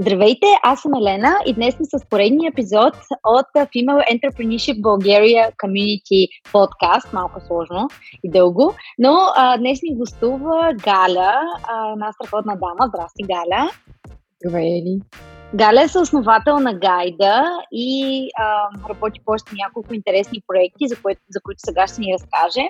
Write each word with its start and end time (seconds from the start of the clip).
Здравейте, 0.00 0.46
аз 0.62 0.80
съм 0.80 0.94
Елена 0.94 1.36
и 1.46 1.54
днес 1.54 1.74
сме 1.74 1.84
с 1.84 2.08
поредния 2.10 2.48
епизод 2.48 2.94
от 3.24 3.46
Female 3.54 4.02
Entrepreneurship 4.12 4.80
Bulgaria 4.80 5.52
Community 5.56 6.28
Podcast. 6.52 7.12
Малко 7.12 7.40
сложно 7.40 7.88
и 8.24 8.30
дълго, 8.30 8.74
но 8.98 9.18
а, 9.36 9.58
днес 9.58 9.82
ни 9.82 9.96
гостува 9.96 10.74
Галя, 10.84 11.34
а, 11.62 11.92
една 11.92 12.12
страхотна 12.12 12.56
дама. 12.56 12.88
Здрасти, 12.88 13.22
Галя. 13.22 13.70
Здравей, 14.44 14.78
Ели. 14.78 15.00
Галя 15.54 15.82
е 15.82 15.88
съосновател 15.88 16.58
на 16.58 16.74
Гайда 16.74 17.44
и 17.72 18.28
а, 18.38 18.68
работи 18.88 19.20
по 19.24 19.32
още 19.32 19.52
няколко 19.54 19.94
интересни 19.94 20.42
проекти, 20.46 20.88
за, 20.88 20.96
кое, 21.02 21.16
за 21.30 21.40
които 21.40 21.60
сега 21.66 21.86
ще 21.86 22.00
ни 22.00 22.12
разкаже. 22.12 22.68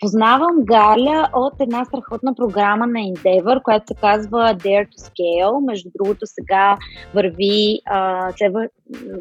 Познавам 0.00 0.64
Галя 0.64 1.28
от 1.32 1.52
една 1.60 1.84
страхотна 1.84 2.34
програма 2.34 2.86
на 2.86 2.98
Endeavor, 2.98 3.62
която 3.62 3.86
се 3.86 3.94
казва 3.94 4.38
Dare 4.38 4.88
to 4.88 4.98
Scale. 4.98 5.66
Между 5.66 5.90
другото, 5.94 6.20
сега 6.24 6.76
върви 7.14 7.80
а, 7.86 8.32
следва, 8.36 8.68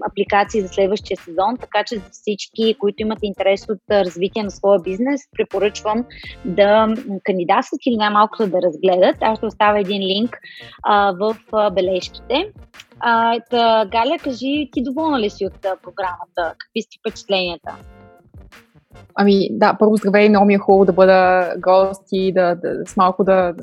апликации 0.09 0.61
за 0.61 0.67
следващия 0.67 1.17
сезон, 1.17 1.57
така 1.57 1.83
че 1.83 1.95
за 1.95 2.09
всички, 2.11 2.75
които 2.79 3.01
имат 3.01 3.19
интерес 3.21 3.65
от 3.69 3.79
развитие 3.91 4.43
на 4.43 4.51
своя 4.51 4.79
бизнес, 4.79 5.21
препоръчвам 5.37 6.05
да 6.45 6.95
кандидатстват 7.23 7.79
или 7.85 7.97
най-малкото 7.97 8.47
да 8.47 8.61
разгледат. 8.61 9.17
Аз 9.21 9.37
ще 9.37 9.45
оставя 9.45 9.79
един 9.79 10.01
линк 10.01 10.37
а, 10.83 11.11
в 11.11 11.37
а, 11.51 11.69
бележките. 11.69 12.51
А, 12.99 13.39
та, 13.49 13.85
Галя, 13.85 14.17
кажи, 14.23 14.69
ти 14.71 14.83
доволна 14.83 15.19
ли 15.19 15.29
си 15.29 15.45
от 15.45 15.65
а, 15.65 15.75
програмата? 15.83 16.55
Какви 16.57 16.81
си 16.81 16.99
впечатленията? 16.99 17.75
Ами 19.15 19.49
да, 19.51 19.77
първо 19.79 19.95
здравей, 19.95 20.29
много 20.29 20.45
ми 20.45 20.53
е 20.53 20.57
хубаво 20.57 20.85
да 20.85 20.93
бъда 20.93 21.53
гост 21.57 22.03
и 22.11 22.33
да, 22.33 22.55
да 22.55 22.85
с 22.85 22.97
малко 22.97 23.23
да, 23.23 23.53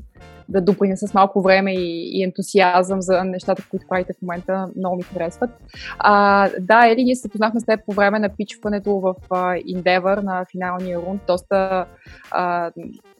да 0.48 0.60
допринеса 0.60 1.08
с 1.08 1.14
малко 1.14 1.42
време 1.42 1.74
и, 1.74 2.18
и 2.18 2.24
ентусиазъм 2.24 3.02
за 3.02 3.24
нещата, 3.24 3.62
които 3.70 3.86
правите 3.88 4.12
в 4.12 4.22
момента. 4.22 4.68
Много 4.76 4.96
ми 4.96 5.02
харесват. 5.02 5.50
А, 5.98 6.48
да, 6.60 6.86
Ели, 6.86 7.04
ние 7.04 7.16
се 7.16 7.28
познахме 7.28 7.60
с 7.60 7.64
теб 7.64 7.80
по 7.86 7.92
време 7.92 8.18
на 8.18 8.28
пичването 8.28 8.90
в 8.90 9.14
uh, 9.28 9.74
Endeavor 9.74 10.22
на 10.22 10.44
финалния 10.52 10.98
рунд. 10.98 11.22
Доста 11.26 11.86
uh, 12.32 12.72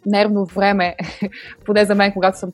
нервно 0.07 0.45
време, 0.45 0.97
поне 1.65 1.85
за 1.85 1.95
мен, 1.95 2.13
когато 2.13 2.39
съм 2.39 2.53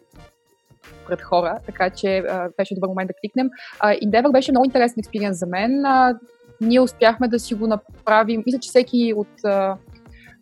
пред 1.06 1.22
хора, 1.22 1.58
така 1.66 1.90
че 1.90 2.06
uh, 2.06 2.56
беше 2.56 2.74
добър 2.74 2.88
момент 2.88 3.08
да 3.08 3.14
кликнем. 3.20 3.50
Uh, 3.84 4.06
Endeavor 4.06 4.32
беше 4.32 4.52
много 4.52 4.64
интересен 4.64 4.94
експириенс 4.98 5.38
за 5.38 5.46
мен. 5.46 5.70
Uh, 5.70 6.18
ние 6.62 6.80
успяхме 6.80 7.28
да 7.28 7.38
си 7.38 7.54
го 7.54 7.66
направим. 7.66 8.42
Мисля, 8.46 8.58
че 8.58 8.68
всеки 8.68 9.14
от 9.16 9.28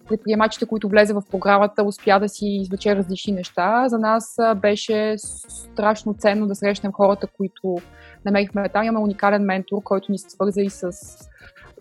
предприемачите, 0.08 0.66
които 0.66 0.88
влезе 0.88 1.12
в 1.12 1.22
програмата, 1.30 1.82
успя 1.82 2.20
да 2.20 2.28
си 2.28 2.46
извлече 2.46 2.96
различни 2.96 3.32
неща. 3.32 3.84
За 3.88 3.98
нас 3.98 4.36
беше 4.56 5.14
страшно 5.18 6.14
ценно 6.18 6.46
да 6.46 6.54
срещнем 6.54 6.92
хората, 6.92 7.26
които 7.26 7.76
намерихме 8.24 8.68
там. 8.68 8.84
Имаме 8.84 9.04
уникален 9.04 9.42
ментор, 9.42 9.82
който 9.82 10.12
ни 10.12 10.18
се 10.18 10.30
свърза 10.30 10.60
и 10.60 10.70
с 10.70 10.90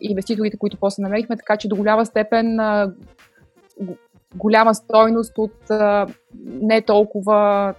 инвеститорите, 0.02 0.58
които 0.58 0.78
после 0.78 1.04
намерихме, 1.04 1.38
така 1.38 1.58
че 1.58 1.68
до 1.68 1.76
голяма 1.76 2.06
степен 2.06 2.58
голяма 4.36 4.76
стойност 4.76 5.38
от 5.38 5.56
не 6.46 6.82
толкова 6.82 7.74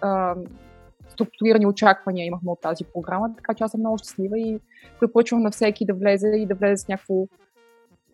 структурирани 1.20 1.66
очаквания 1.66 2.26
имахме 2.26 2.50
от 2.50 2.60
тази 2.60 2.84
програма, 2.94 3.30
така 3.36 3.54
че 3.54 3.64
аз 3.64 3.70
съм 3.70 3.80
много 3.80 3.98
щастлива 3.98 4.38
и 4.38 4.58
препоръчвам 5.00 5.42
на 5.42 5.50
всеки 5.50 5.86
да 5.86 5.94
влезе 5.94 6.28
и 6.28 6.46
да 6.46 6.54
влезе 6.54 6.76
с 6.76 6.88
някакво 6.88 7.14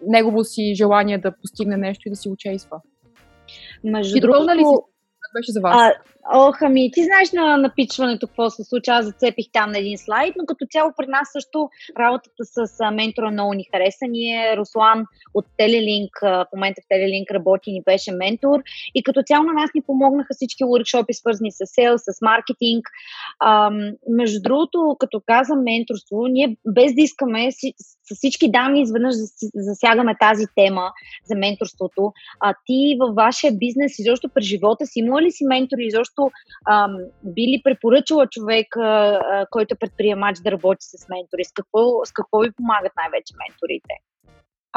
негово 0.06 0.44
си 0.44 0.74
желание 0.74 1.18
да 1.18 1.32
постигне 1.42 1.76
нещо 1.76 2.08
и 2.08 2.10
да 2.10 2.16
си 2.16 2.28
учейства. 2.28 2.80
Между 3.84 4.20
другото, 4.20 4.54
ли 4.54 4.64
си 4.64 4.74
беше 5.38 5.52
за 5.52 5.60
вас? 5.60 5.76
А, 5.76 5.92
ох, 6.34 6.62
ами, 6.62 6.90
ти 6.92 7.04
знаеш 7.04 7.32
на 7.32 7.56
напичването 7.56 8.26
какво 8.26 8.50
се 8.50 8.64
случва. 8.64 8.92
Аз 8.94 9.06
зацепих 9.06 9.46
там 9.52 9.70
на 9.70 9.78
един 9.78 9.98
слайд, 9.98 10.34
но 10.38 10.46
като 10.46 10.66
цяло 10.70 10.92
при 10.96 11.06
нас 11.06 11.28
също 11.32 11.68
работата 12.00 12.44
с 12.44 12.90
ментора 12.92 13.30
много 13.30 13.54
ни 13.54 13.64
хареса. 13.74 14.06
Ние, 14.08 14.56
Руслан 14.56 15.04
от 15.34 15.44
Телелинк, 15.56 16.10
в 16.22 16.46
момента 16.54 16.80
в 16.84 16.88
Телелинк 16.88 17.30
работи 17.30 17.72
ни 17.72 17.82
беше 17.84 18.12
ментор 18.12 18.62
и 18.94 19.02
като 19.02 19.22
цяло 19.26 19.44
на 19.44 19.52
нас 19.52 19.70
ни 19.74 19.82
помогнаха 19.82 20.34
всички 20.34 20.64
workshopи, 20.64 21.12
свързани 21.12 21.52
с 21.52 21.66
сел, 21.66 21.98
с 21.98 22.20
маркетинг. 22.22 22.88
А, 23.40 23.70
между 24.10 24.40
другото, 24.42 24.96
като 24.98 25.22
казвам 25.26 25.62
менторство, 25.62 26.26
ние 26.26 26.56
без 26.66 26.94
да 26.94 27.02
искаме 27.02 27.50
с 27.52 28.16
всички 28.16 28.50
данни 28.50 28.82
изведнъж 28.82 29.14
засягаме 29.54 30.16
тази 30.20 30.44
тема 30.54 30.90
за 31.24 31.34
менторството. 31.34 32.12
А 32.40 32.54
ти 32.66 32.96
във 33.00 33.14
вашия 33.14 33.52
бизнес, 33.52 33.98
изобщо 33.98 34.28
през 34.28 34.44
живота 34.44 34.86
си, 34.86 34.98
имала 34.98 35.22
ли 35.22 35.30
си 35.30 35.44
ментори, 35.44 35.86
изобщо 35.86 36.15
ам, 36.70 36.96
би 37.24 37.42
ли 37.42 37.60
препоръчала 37.64 38.26
човек, 38.26 38.76
а, 38.76 39.46
който 39.50 39.74
е 39.74 39.78
предприемач 39.78 40.38
да 40.38 40.50
работи 40.50 40.80
с 40.80 41.08
ментори? 41.08 41.44
С 41.44 41.52
какво, 41.52 42.04
с 42.04 42.12
какво 42.12 42.38
ви 42.38 42.50
помагат 42.52 42.92
най-вече 42.96 43.34
менторите? 43.38 43.94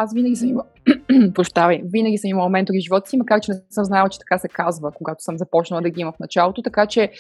Аз 0.02 0.14
винаги 0.14 0.36
съм 0.36 0.50
имала, 0.50 0.66
прощавай, 1.34 1.82
винаги 1.86 2.18
съм 2.18 2.30
имала 2.30 2.50
ментори 2.50 2.78
в 2.80 2.84
живота 2.84 3.10
си, 3.10 3.18
макар 3.18 3.40
че 3.40 3.52
не 3.52 3.58
съм 3.70 3.86
знала, 3.86 4.10
че 4.10 4.20
така 4.20 4.38
се 4.38 4.48
казва, 4.48 4.92
когато 4.92 5.24
съм 5.24 5.38
започнала 5.38 5.82
да 5.82 5.90
ги 5.90 6.02
има 6.02 6.12
в 6.12 6.20
началото. 6.20 6.62
Така 6.62 6.86
че 6.86 7.12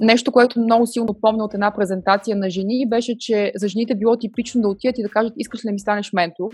нещо, 0.00 0.32
което 0.32 0.60
много 0.60 0.86
силно 0.86 1.14
помня 1.20 1.44
от 1.44 1.54
една 1.54 1.70
презентация 1.70 2.36
на 2.36 2.50
жени, 2.50 2.88
беше, 2.88 3.18
че 3.18 3.52
за 3.56 3.68
жените 3.68 3.94
било 3.94 4.16
типично 4.16 4.62
да 4.62 4.68
отидат 4.68 4.98
и 4.98 5.02
да 5.02 5.08
кажат, 5.08 5.32
искаш 5.36 5.64
ли 5.64 5.68
да 5.68 5.72
ми 5.72 5.78
станеш 5.78 6.12
ментор? 6.12 6.50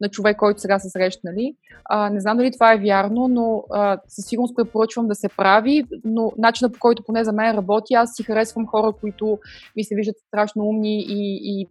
На 0.00 0.08
човек, 0.08 0.36
който 0.36 0.60
сега 0.60 0.78
са 0.78 0.90
срещнали. 0.90 1.54
А, 1.84 2.10
не 2.10 2.20
знам 2.20 2.36
дали 2.36 2.52
това 2.52 2.72
е 2.72 2.78
вярно, 2.78 3.28
но 3.28 3.64
а, 3.70 3.98
със 4.08 4.24
сигурност 4.24 4.56
препоръчвам 4.56 5.08
да 5.08 5.14
се 5.14 5.28
прави, 5.28 5.84
но 6.04 6.32
начинът 6.38 6.72
по 6.72 6.78
който 6.78 7.02
поне 7.02 7.24
за 7.24 7.32
мен 7.32 7.56
работи, 7.56 7.94
аз 7.94 8.10
си 8.14 8.22
харесвам 8.22 8.66
хора, 8.66 8.92
които 9.00 9.38
ми 9.76 9.84
се 9.84 9.94
виждат 9.94 10.16
страшно 10.28 10.64
умни 10.64 10.98
и, 11.00 11.40
и 11.42 11.66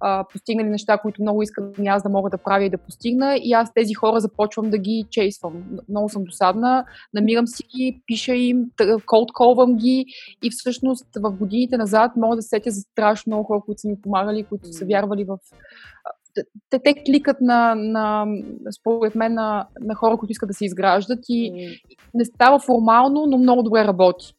а, 0.00 0.24
постигнали 0.32 0.68
неща, 0.68 0.98
които 0.98 1.22
много 1.22 1.42
искам 1.42 1.72
и 1.82 1.86
аз 1.86 2.02
да 2.02 2.08
мога 2.08 2.30
да 2.30 2.38
правя 2.38 2.64
и 2.64 2.70
да 2.70 2.78
постигна. 2.78 3.36
И 3.42 3.52
аз 3.52 3.74
тези 3.74 3.94
хора 3.94 4.20
започвам 4.20 4.70
да 4.70 4.78
ги 4.78 5.04
чейсвам. 5.10 5.64
Много 5.88 6.08
съм 6.08 6.24
досадна, 6.24 6.84
намирам 7.14 7.46
си 7.46 7.64
ги, 7.76 8.02
пиша 8.06 8.34
им, 8.34 8.70
колдколвам 9.06 9.76
ги 9.76 10.06
и 10.42 10.50
всъщност 10.50 11.06
в 11.16 11.30
годините 11.30 11.76
назад 11.76 12.12
мога 12.16 12.36
да 12.36 12.42
се 12.42 12.48
сетя 12.48 12.70
за 12.70 12.80
страшно 12.80 13.30
много 13.30 13.44
хора, 13.44 13.60
които 13.66 13.80
са 13.80 13.88
ми 13.88 14.00
помагали, 14.00 14.44
които 14.44 14.72
са 14.72 14.84
вярвали 14.84 15.24
в 15.24 15.38
те, 16.70 16.78
те 16.84 16.94
кликат 16.94 17.40
на, 17.40 17.74
на 17.74 18.26
според 18.80 19.14
мен, 19.14 19.34
на, 19.34 19.66
на 19.80 19.94
хора, 19.94 20.16
които 20.16 20.32
искат 20.32 20.48
да 20.48 20.54
се 20.54 20.64
изграждат 20.64 21.18
и 21.28 21.52
mm. 21.52 21.80
не 22.14 22.24
става 22.24 22.58
формално, 22.58 23.26
но 23.26 23.38
много 23.38 23.62
добре 23.62 23.84
работи. 23.84 24.32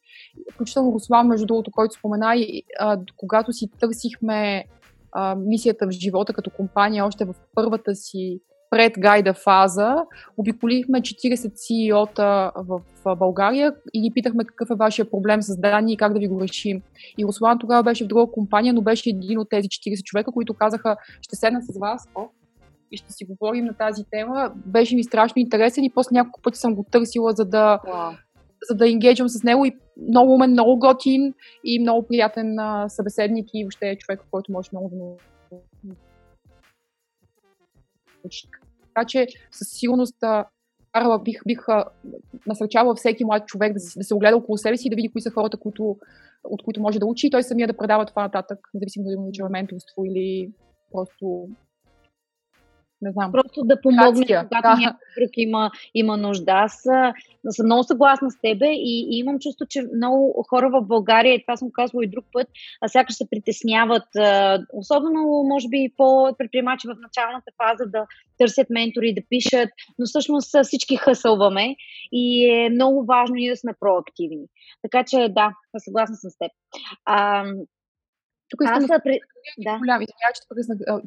Включително 0.53 0.93
Руслан, 0.93 1.27
между 1.27 1.45
другото, 1.45 1.71
който 1.71 1.95
спомена, 1.95 2.35
и, 2.35 2.63
а, 2.79 2.99
когато 3.15 3.53
си 3.53 3.69
търсихме 3.79 4.65
а, 5.11 5.35
мисията 5.35 5.87
в 5.87 5.91
живота 5.91 6.33
като 6.33 6.49
компания 6.49 7.05
още 7.05 7.25
в 7.25 7.33
първата 7.55 7.95
си 7.95 8.39
пред 8.69 8.93
гайда 8.99 9.33
фаза, 9.33 9.95
обиколихме 10.37 11.01
40 11.01 11.35
CEO-та 11.35 12.51
в 12.55 12.81
България 13.15 13.73
и 13.93 14.01
ги 14.01 14.11
питахме 14.13 14.45
какъв 14.45 14.69
е 14.69 14.75
вашия 14.75 15.09
проблем 15.09 15.41
с 15.41 15.57
данни 15.57 15.93
и 15.93 15.97
как 15.97 16.13
да 16.13 16.19
ви 16.19 16.27
го 16.27 16.41
решим. 16.41 16.81
И 17.17 17.25
Руслан 17.25 17.59
тогава 17.59 17.83
беше 17.83 18.03
в 18.03 18.07
друга 18.07 18.31
компания, 18.31 18.73
но 18.73 18.81
беше 18.81 19.09
един 19.09 19.39
от 19.39 19.49
тези 19.49 19.67
40 19.67 20.03
човека, 20.03 20.31
които 20.31 20.53
казаха, 20.53 20.97
ще 21.21 21.35
седна 21.35 21.61
с 21.61 21.79
вас 21.79 22.07
о, 22.15 22.23
и 22.91 22.97
ще 22.97 23.13
си 23.13 23.25
говорим 23.25 23.65
на 23.65 23.73
тази 23.73 24.03
тема. 24.11 24.51
Беше 24.55 24.95
ми 24.95 25.03
страшно 25.03 25.39
интересен 25.39 25.83
и 25.83 25.89
после 25.89 26.13
няколко 26.13 26.41
пъти 26.41 26.59
съм 26.59 26.75
го 26.75 26.85
търсила, 26.91 27.31
за 27.31 27.45
да, 27.45 27.79
wow. 27.87 28.17
за 28.69 28.75
да 28.75 28.89
енгейджвам 28.89 29.29
с 29.29 29.43
него 29.43 29.65
и 29.65 29.75
много 30.09 30.33
умен, 30.33 30.51
много 30.51 30.79
готин 30.79 31.33
и 31.63 31.79
много 31.79 32.07
приятен 32.07 32.55
събеседник 32.87 33.49
и 33.53 33.63
въобще 33.63 33.97
човек, 33.99 34.21
който 34.31 34.51
може 34.51 34.69
много 34.71 34.89
да 34.89 34.95
така 38.81 39.07
че 39.07 39.27
със 39.51 39.67
сигурност 39.69 40.15
Карла 40.91 41.19
бих, 41.19 41.41
бих 41.47 41.65
насърчавала 42.47 42.95
всеки 42.95 43.25
млад 43.25 43.47
човек 43.47 43.73
да, 43.73 43.79
да 43.97 44.03
се 44.03 44.13
огледа 44.13 44.37
около 44.37 44.57
себе 44.57 44.77
си 44.77 44.87
и 44.87 44.89
да 44.89 44.95
види 44.95 45.11
кои 45.11 45.21
са 45.21 45.31
хората, 45.31 45.57
които, 45.57 45.97
от 46.43 46.63
които 46.63 46.81
може 46.81 46.99
да 46.99 47.05
учи 47.05 47.27
и 47.27 47.29
той 47.29 47.43
самия 47.43 47.67
да 47.67 47.77
предава 47.77 48.05
това 48.05 48.21
нататък, 48.21 48.59
независимо 48.73 49.05
дали 49.05 49.15
му 49.15 49.27
учава 49.27 49.49
менторство 49.49 50.05
или 50.05 50.51
просто 50.91 51.47
не 53.01 53.11
знам. 53.11 53.31
Просто 53.31 53.63
да 53.63 53.81
помогне, 53.81 54.25
когато 54.25 54.61
да. 54.61 54.75
някой 54.75 55.07
друг 55.19 55.31
има, 55.37 55.71
има 55.93 56.17
нужда. 56.17 56.51
Аз 56.51 56.81
съм 57.49 57.65
много 57.65 57.83
съгласна 57.83 58.31
с 58.31 58.41
тебе 58.41 58.67
и, 58.67 59.07
и 59.11 59.19
имам 59.19 59.39
чувство, 59.39 59.65
че 59.69 59.87
много 59.95 60.45
хора 60.49 60.69
в 60.69 60.81
България, 60.81 61.33
и 61.33 61.41
това 61.41 61.57
съм 61.57 61.69
казвала 61.73 62.03
и 62.03 62.09
друг 62.09 62.25
път, 62.33 62.47
а 62.81 62.87
сякаш 62.87 63.15
се 63.15 63.29
притесняват, 63.29 64.07
особено, 64.73 65.43
може 65.43 65.67
би, 65.67 65.93
по-предприемачи 65.97 66.87
в 66.87 66.95
началната 67.01 67.51
фаза 67.57 67.89
да 67.91 68.05
търсят 68.37 68.69
ментори, 68.69 69.13
да 69.13 69.21
пишат, 69.29 69.69
но 69.99 70.05
всъщност 70.05 70.63
всички 70.63 70.95
хъсълваме 70.95 71.75
и 72.11 72.49
е 72.49 72.69
много 72.69 73.05
важно 73.05 73.35
ние 73.35 73.51
да 73.51 73.57
сме 73.57 73.73
проактивни. 73.79 74.45
Така 74.81 75.03
че 75.03 75.29
да, 75.29 75.51
съгласна 75.77 76.15
съм 76.15 76.29
с 76.29 76.37
теб. 76.37 76.51
А, 77.05 77.45
тук 78.49 78.61
искам 78.63 78.83
Аз 78.83 78.87
да, 78.87 78.99
при... 79.03 79.19
да. 79.57 79.77
голям, 79.77 80.01
извинявай, 80.01 80.33
че 80.35 80.41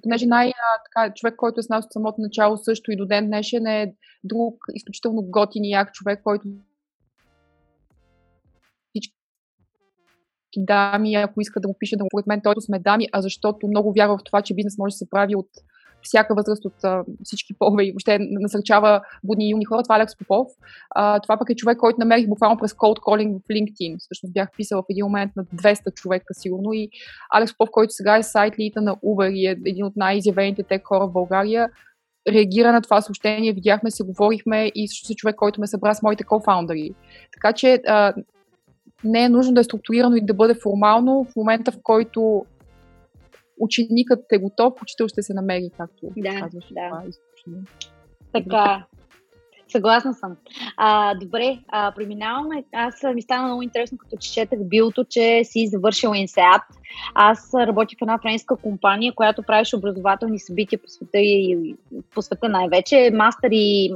понеже 0.03 0.27
най- 0.27 0.53
така, 0.85 1.15
човек, 1.15 1.37
който 1.37 1.61
е 1.61 1.63
с 1.63 1.69
нас 1.69 1.85
от 1.85 1.93
самото 1.93 2.21
начало 2.21 2.57
също 2.57 2.93
и 2.93 2.97
до 2.97 3.07
ден 3.07 3.27
днешен 3.27 3.67
е 3.67 3.95
друг 4.25 4.55
изключително 4.75 5.23
готин 5.23 5.65
и 5.65 5.71
як 5.71 5.93
човек, 5.93 6.21
който 6.25 6.49
дами, 10.57 11.15
ако 11.15 11.41
иска 11.41 11.61
да 11.61 11.69
му 11.69 11.75
пише 11.79 11.97
да 11.97 12.05
му 12.05 12.09
поред 12.11 12.27
мен, 12.27 12.41
той 12.45 12.55
сме 12.61 12.79
дами, 12.79 13.09
а 13.13 13.23
защото 13.23 13.69
много 13.69 13.93
вярва 13.93 14.19
в 14.19 14.25
това, 14.25 14.43
че 14.43 14.55
бизнес 14.55 14.79
може 14.79 14.93
да 14.93 14.97
се 14.97 15.11
прави 15.11 15.37
от 15.37 15.49
всяка 16.03 16.35
възраст 16.35 16.65
от 16.65 16.85
а, 16.85 17.05
всички 17.25 17.55
полове 17.59 17.85
и 17.85 17.93
въобще 17.93 18.19
насърчава 18.21 19.01
будни 19.25 19.49
и 19.49 19.51
юни 19.51 19.65
хора. 19.65 19.83
Това 19.83 19.95
е 19.95 19.99
Алекс 19.99 20.19
Попов. 20.19 20.47
А, 20.91 21.21
това 21.21 21.39
пък 21.39 21.51
е 21.51 21.55
човек, 21.55 21.79
който 21.79 22.01
намерих 22.01 22.29
буквално 22.29 22.59
през 22.59 22.73
cold 22.73 22.99
calling 22.99 23.39
в 23.39 23.49
LinkedIn. 23.49 23.97
Всъщност 23.99 24.33
бях 24.33 24.49
писала 24.57 24.83
в 24.83 24.91
един 24.91 25.05
момент 25.05 25.33
на 25.37 25.45
200 25.45 25.95
човека 25.95 26.35
сигурно 26.35 26.73
и 26.73 26.89
Алекс 27.31 27.53
Попов, 27.53 27.69
който 27.73 27.93
сега 27.93 28.17
е 28.17 28.23
сайт 28.23 28.59
лита 28.59 28.81
на 28.81 28.97
Uber 28.97 29.33
и 29.33 29.47
е 29.47 29.57
един 29.67 29.85
от 29.85 29.97
най-изявените 29.97 30.63
тек 30.63 30.83
хора 30.85 31.07
в 31.07 31.13
България, 31.13 31.69
реагира 32.29 32.73
на 32.73 32.83
това 32.83 33.01
съобщение, 33.01 33.53
видяхме 33.53 33.91
се, 33.91 34.03
говорихме 34.03 34.73
и 34.75 34.89
също 34.89 35.13
е 35.13 35.17
човек, 35.17 35.37
който 35.37 35.61
ме 35.61 35.67
събра 35.67 35.95
с 35.95 36.03
моите 36.03 36.25
кофаундъри. 36.25 36.91
Така 37.33 37.53
че 37.53 37.81
а, 37.87 38.15
не 39.05 39.25
е 39.25 39.29
нужно 39.29 39.55
да 39.55 39.61
е 39.61 39.65
структурирано 39.65 40.17
и 40.17 40.25
да 40.25 40.35
бъде 40.35 40.55
формално 40.55 41.25
в 41.25 41.37
момента, 41.37 41.73
в 41.73 41.79
който 41.83 42.45
ученикът 43.61 44.33
е 44.33 44.39
готов, 44.39 44.83
учител 44.83 45.09
ще 45.09 45.23
се 45.23 45.35
намери, 45.35 45.71
както 45.77 46.07
да, 46.17 46.41
казваш. 46.41 46.69
Да. 46.73 46.89
Това 46.89 47.03
е 47.03 48.43
така, 48.43 48.87
Съгласна 49.73 50.15
съм. 50.15 50.37
А, 50.77 51.15
добре, 51.15 51.59
а, 51.69 51.93
преминаваме. 51.97 52.65
Аз 52.73 53.03
ми 53.15 53.23
стана 53.23 53.47
много 53.47 53.63
интересно, 53.63 53.99
като 53.99 54.17
че 54.17 54.33
четах 54.33 54.59
билото, 54.65 55.05
че 55.05 55.41
си 55.45 55.67
завършил 55.67 56.11
INSEAD. 56.11 56.61
Аз 57.15 57.55
работих 57.55 57.99
в 57.99 58.03
една 58.03 58.19
френска 58.19 58.57
компания, 58.57 59.13
която 59.15 59.43
правеше 59.43 59.77
образователни 59.77 60.39
събития 60.39 60.79
по 60.79 60.89
света 60.89 61.19
и 61.19 61.75
по 62.15 62.23
света 62.23 62.49
най-вече, 62.49 63.11
мастер 63.15 63.49
и 63.53 63.93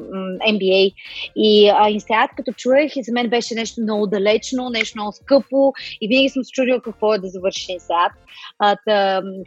MBA. 0.49 0.95
И 1.37 1.69
а, 1.69 1.91
INSEAD, 1.91 2.29
като 2.37 2.53
чуех, 2.53 2.97
и 2.97 3.03
за 3.03 3.13
мен 3.13 3.29
беше 3.29 3.55
нещо 3.55 3.83
много 3.83 4.07
далечно, 4.07 4.71
нещо 4.71 4.99
много 4.99 5.13
скъпо 5.13 5.73
и 6.01 6.09
винаги 6.09 6.29
съм 6.29 6.45
се 6.45 6.51
чудила 6.51 6.81
какво 6.81 7.15
е 7.15 7.19
да 7.19 7.29
завършиш 7.29 7.67
INSEAD. 7.67 8.11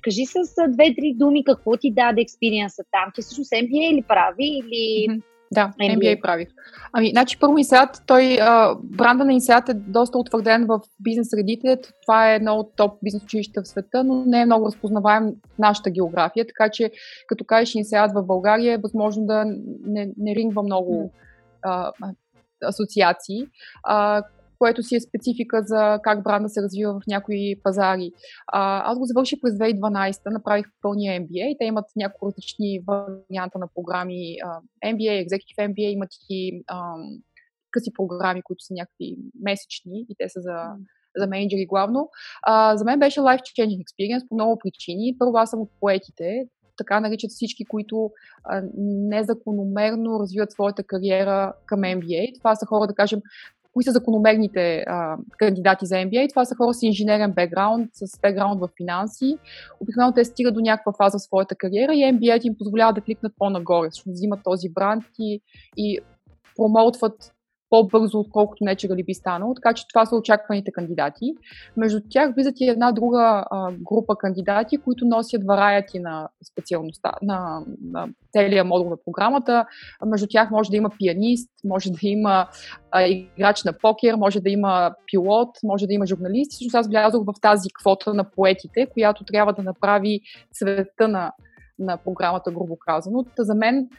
Кажи 0.02 0.26
с 0.26 0.68
две-три 0.70 1.14
думи 1.16 1.44
какво 1.44 1.78
ти 1.78 1.92
даде 1.92 2.22
експириенса 2.22 2.84
там. 2.92 3.12
Ти 3.16 3.22
всъщност 3.22 3.52
MBA 3.52 3.92
или 3.92 4.04
прави? 4.08 4.46
Или... 4.46 5.08
Mm-hmm. 5.10 5.22
Да, 5.52 5.74
MBA, 5.80 5.98
MBA 5.98 6.22
правих. 6.22 6.48
Ами, 6.94 7.10
значи 7.10 7.40
първо 7.40 7.58
Инсеат, 7.58 8.04
той, 8.06 8.38
а, 8.42 8.76
бранда 8.84 9.26
на 9.26 9.34
Инсеат 9.34 9.70
е 9.70 9.74
доста 9.74 10.18
утвърден 10.18 10.66
в 10.66 10.80
бизнес 11.00 11.30
средите. 11.30 11.78
Това 12.02 12.32
е 12.32 12.36
едно 12.36 12.56
от 12.56 12.76
топ 12.76 13.00
бизнес 13.04 13.24
училища 13.24 13.62
в 13.62 13.68
света, 13.68 14.04
но 14.04 14.24
не 14.26 14.42
е 14.42 14.46
много 14.46 14.66
разпознаваем 14.66 15.34
в 15.56 15.60
нашата 15.60 15.90
география, 15.90 16.48
така 16.48 16.70
че 16.70 16.92
като 17.28 17.46
кажеш 17.46 17.76
Инсеат 17.76 18.12
в 18.14 18.24
България 18.24 18.74
е 18.74 18.82
възможно 18.84 19.26
да 19.26 19.46
не, 19.86 20.12
не 20.18 20.36
рингва 20.36 20.64
много 20.64 21.12
а, 21.62 21.92
асоциации. 22.64 23.48
А, 23.84 24.24
което 24.60 24.84
си 24.84 24.96
е 24.96 25.00
специфика 25.00 25.64
за 25.64 26.00
как 26.04 26.24
бранда 26.24 26.50
се 26.50 26.62
развива 26.62 26.94
в 26.94 27.08
някои 27.08 27.56
пазари. 27.64 28.12
А, 28.48 28.92
аз 28.92 29.00
го 29.00 29.06
завърших 29.06 29.42
през 29.42 29.54
2012, 29.54 30.32
направих 30.32 30.66
пълния 30.82 31.22
MBA. 31.22 31.56
Те 31.60 31.66
имат 31.66 31.86
няколко 31.96 32.28
различни 32.28 32.80
варианта 32.88 33.60
на 33.60 33.68
програми. 33.76 34.36
А, 34.46 34.60
MBA, 34.94 35.28
Executive 35.28 35.74
MBA, 35.74 35.94
имат 35.94 36.10
и 36.30 36.64
а, 36.68 36.94
къси 37.72 37.92
програми, 37.94 38.42
които 38.42 38.64
са 38.64 38.74
някакви 38.74 39.18
месечни 39.42 40.06
и 40.10 40.16
те 40.18 40.30
са 40.30 40.42
за 40.42 40.76
за 41.18 41.28
менеджери 41.28 41.66
главно. 41.66 42.10
А, 42.44 42.78
за 42.78 42.86
мен 42.86 43.00
беше 43.00 43.20
life-changing 43.20 43.84
experience 43.84 44.28
по 44.28 44.36
много 44.36 44.60
причини. 44.64 45.16
Първо, 45.20 45.38
аз 45.38 45.50
съм 45.50 45.62
от 45.62 45.70
поетите, 45.80 46.48
така 46.78 47.00
наричат 47.00 47.32
всички, 47.32 47.66
които 47.66 48.12
а, 48.44 48.64
незакономерно 49.10 50.20
развиват 50.20 50.52
своята 50.52 50.84
кариера 50.84 51.54
към 51.66 51.80
MBA. 51.80 52.38
Това 52.40 52.56
са 52.56 52.66
хора, 52.66 52.88
да 52.88 52.94
кажем, 52.94 53.22
кои 53.78 53.84
са 53.84 53.92
закономерните 53.92 54.84
а, 54.88 55.18
кандидати 55.38 55.86
за 55.86 55.96
MBA. 55.96 56.30
Това 56.30 56.46
са 56.46 56.56
хора 56.56 56.74
с 56.74 56.84
инженерен 56.84 57.32
бекграунд, 57.32 57.90
с 57.94 58.20
бекграунд 58.22 58.62
в 58.62 58.70
финанси. 58.78 59.38
Обикновено 59.82 60.14
те 60.14 60.26
стигат 60.26 60.54
до 60.54 60.62
някаква 60.62 60.94
фаза 60.98 61.18
в 61.18 61.22
своята 61.22 61.56
кариера 61.56 61.94
и 61.94 61.98
MBA 61.98 62.46
им 62.46 62.56
позволява 62.58 62.94
да 62.94 63.02
кликнат 63.02 63.34
по-нагоре, 63.38 63.88
защото 63.92 64.10
взимат 64.10 64.40
този 64.44 64.70
бранд 64.70 65.04
и, 65.20 65.42
и 65.78 66.00
промоутват 66.56 67.32
по-бързо, 67.70 68.20
отколкото 68.20 68.64
не 68.64 68.76
ли 68.96 69.04
би 69.04 69.14
станало. 69.14 69.54
Така 69.54 69.74
че 69.74 69.88
това 69.88 70.06
са 70.06 70.16
очакваните 70.16 70.72
кандидати. 70.72 71.34
Между 71.78 72.00
тях 72.10 72.34
влизат 72.36 72.56
и 72.60 72.70
една 72.70 72.92
друга 72.92 73.46
а, 73.52 73.72
група 73.72 74.16
кандидати, 74.16 74.78
които 74.78 75.06
носят 75.06 75.44
вараяти 75.46 76.00
на 76.00 76.30
специалността, 76.52 77.12
на, 77.22 77.62
на 77.92 78.08
целия 78.32 78.64
модул 78.64 78.90
на 78.90 78.98
програмата. 79.06 79.66
Между 80.06 80.28
тях 80.30 80.52
може 80.52 80.70
да 80.70 80.78
има 80.78 80.90
пианист, 81.00 81.50
може 81.66 81.92
да 81.92 82.00
има 82.02 82.48
а, 82.92 83.02
играч 83.04 83.64
на 83.64 83.74
покер, 83.74 84.16
може 84.16 84.42
да 84.42 84.50
има 84.50 84.96
пилот, 85.12 85.50
може 85.64 85.88
да 85.88 85.94
има 85.94 86.06
журналист. 86.06 86.52
Всъщност 86.52 86.76
аз 86.76 86.88
влязох 86.88 87.26
в 87.26 87.34
тази 87.42 87.70
квота 87.80 88.14
на 88.14 88.24
поетите, 88.24 88.86
която 88.94 89.24
трябва 89.24 89.54
да 89.54 89.64
направи 89.64 90.22
цвета 90.54 91.08
на, 91.08 91.32
на 91.80 91.98
програмата, 91.98 92.52
грубо 92.52 92.78
казано. 92.86 93.26
Та 93.36 93.44
за 93.44 93.56
мен 93.56 93.90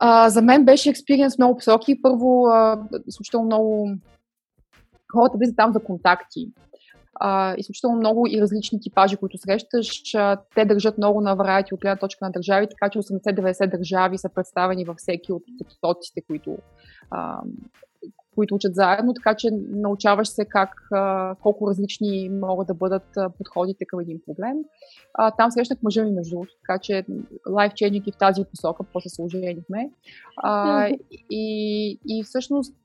а, 0.00 0.30
за 0.30 0.42
мен 0.42 0.64
беше 0.64 0.90
експириенс 0.90 1.38
много 1.38 1.56
посоки. 1.56 2.02
Първо, 2.02 2.46
а, 2.46 2.82
изключително 3.06 3.46
много 3.46 3.88
хората 5.12 5.38
влизат 5.38 5.56
там 5.56 5.72
за 5.72 5.84
контакти. 5.84 6.48
Изключително 7.56 7.96
много 7.96 8.26
и 8.30 8.40
различни 8.40 8.80
типажи, 8.80 9.16
които 9.16 9.38
срещаш. 9.38 10.14
А, 10.14 10.36
те 10.54 10.64
държат 10.64 10.98
много 10.98 11.20
на 11.20 11.34
варайти 11.34 11.74
от 11.74 11.80
гледна 11.80 11.96
точка 11.96 12.24
на 12.24 12.30
държави, 12.30 12.66
така 12.70 12.90
че 12.90 12.98
80-90 12.98 13.70
държави 13.70 14.18
са 14.18 14.28
представени 14.28 14.84
във 14.84 14.96
всеки 14.96 15.32
от 15.32 15.42
потоците, 15.68 16.20
които 16.26 16.58
а, 17.10 17.40
които 18.34 18.54
учат 18.54 18.74
заедно, 18.74 19.14
така 19.14 19.34
че 19.34 19.48
научаваш 19.68 20.28
се 20.28 20.44
как, 20.44 20.70
колко 21.42 21.68
различни 21.68 22.28
могат 22.28 22.66
да 22.66 22.74
бъдат 22.74 23.08
подходите 23.38 23.84
към 23.84 24.00
един 24.00 24.20
проблем. 24.26 24.56
А, 25.14 25.30
там 25.30 25.50
срещнах 25.50 25.82
мъжа 25.82 26.04
ми 26.04 26.10
между 26.10 26.30
другото, 26.30 26.52
така 26.66 26.78
че 26.78 27.04
life-changing 27.46 28.04
и 28.08 28.12
в 28.12 28.18
тази 28.18 28.44
посока, 28.44 28.84
после 28.92 29.08
се 29.08 29.22
оженихме. 29.22 29.90
А, 30.36 30.88
и, 31.30 31.98
и 32.08 32.24
всъщност, 32.24 32.76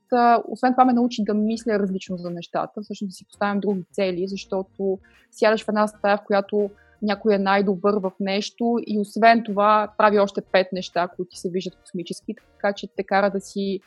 освен 0.48 0.72
това 0.72 0.84
ме 0.84 0.92
научи 0.92 1.24
да 1.24 1.34
мисля 1.34 1.78
различно 1.78 2.16
за 2.16 2.30
нещата, 2.30 2.80
всъщност 2.82 3.10
да 3.10 3.14
си 3.14 3.26
поставям 3.26 3.60
други 3.60 3.84
цели, 3.92 4.28
защото 4.28 4.98
сядаш 5.30 5.64
в 5.64 5.68
една 5.68 5.86
стая, 5.86 6.16
в 6.16 6.24
която 6.26 6.70
някой 7.02 7.34
е 7.34 7.38
най-добър 7.38 7.94
в 7.94 8.12
нещо 8.20 8.76
и 8.86 8.98
освен 8.98 9.42
това 9.44 9.92
прави 9.98 10.18
още 10.18 10.40
пет 10.40 10.66
неща, 10.72 11.08
които 11.16 11.36
се 11.36 11.50
виждат 11.50 11.76
космически, 11.76 12.34
така 12.34 12.72
че 12.72 12.88
те 12.96 13.02
кара 13.02 13.30
да 13.30 13.40
си 13.40 13.80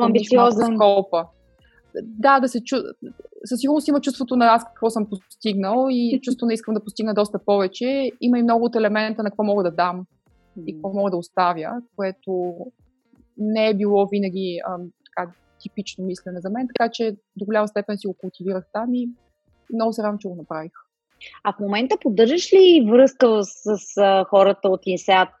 по-амбициозен. 0.00 0.78
Да, 2.02 2.40
да 2.40 2.48
се 2.48 2.64
чу... 2.64 2.76
Със 3.44 3.60
сигурност 3.60 3.88
има 3.88 4.00
чувството 4.00 4.36
на 4.36 4.46
аз 4.46 4.64
какво 4.64 4.90
съм 4.90 5.06
постигнал 5.10 5.86
и 5.90 6.20
чувство 6.22 6.46
не 6.46 6.54
искам 6.54 6.74
да 6.74 6.84
постигна 6.84 7.14
доста 7.14 7.38
повече. 7.38 8.10
Има 8.20 8.38
и 8.38 8.42
много 8.42 8.64
от 8.64 8.76
елемента 8.76 9.22
на 9.22 9.30
какво 9.30 9.44
мога 9.44 9.62
да 9.62 9.70
дам 9.70 10.06
и 10.66 10.74
какво 10.74 10.92
мога 10.92 11.10
да 11.10 11.16
оставя, 11.16 11.82
което 11.96 12.54
не 13.38 13.68
е 13.68 13.74
било 13.74 14.06
винаги 14.06 14.60
а, 14.66 14.78
така, 15.04 15.32
типично 15.60 16.04
мислене 16.04 16.40
за 16.40 16.50
мен, 16.50 16.68
така 16.74 16.90
че 16.92 17.16
до 17.36 17.44
голяма 17.44 17.68
степен 17.68 17.98
си 17.98 18.06
го 18.06 18.14
култивирах 18.14 18.64
там 18.72 18.94
и 18.94 19.10
много 19.74 19.92
се 19.92 20.02
радвам, 20.02 20.18
че 20.18 20.28
го 20.28 20.34
направих. 20.34 20.72
А 21.44 21.52
в 21.52 21.58
момента 21.60 21.96
поддържаш 22.00 22.52
ли 22.52 22.88
връзка 22.90 23.44
с, 23.44 23.78
с 23.78 24.24
хората 24.30 24.68
от 24.68 24.80
Инсеат 24.86 25.34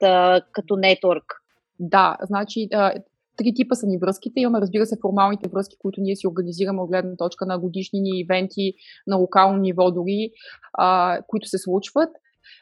като 0.52 0.76
нетворк? 0.76 1.42
Да, 1.80 2.16
значи 2.22 2.68
Три 3.36 3.54
типа 3.54 3.74
са 3.74 3.86
ни 3.86 3.98
връзките. 3.98 4.40
Имаме, 4.40 4.60
разбира 4.60 4.86
се, 4.86 4.96
формалните 5.02 5.48
връзки, 5.48 5.76
които 5.78 6.00
ние 6.00 6.16
си 6.16 6.26
организираме 6.26 6.80
от 6.80 6.90
гледна 6.90 7.16
точка 7.16 7.46
на 7.46 7.58
годишни 7.58 8.00
ни 8.00 8.20
ивенти 8.20 8.74
на 9.06 9.16
локално 9.16 9.58
ниво 9.58 9.90
дори, 9.90 10.30
а, 10.72 11.18
които 11.28 11.48
се 11.48 11.58
случват 11.58 12.10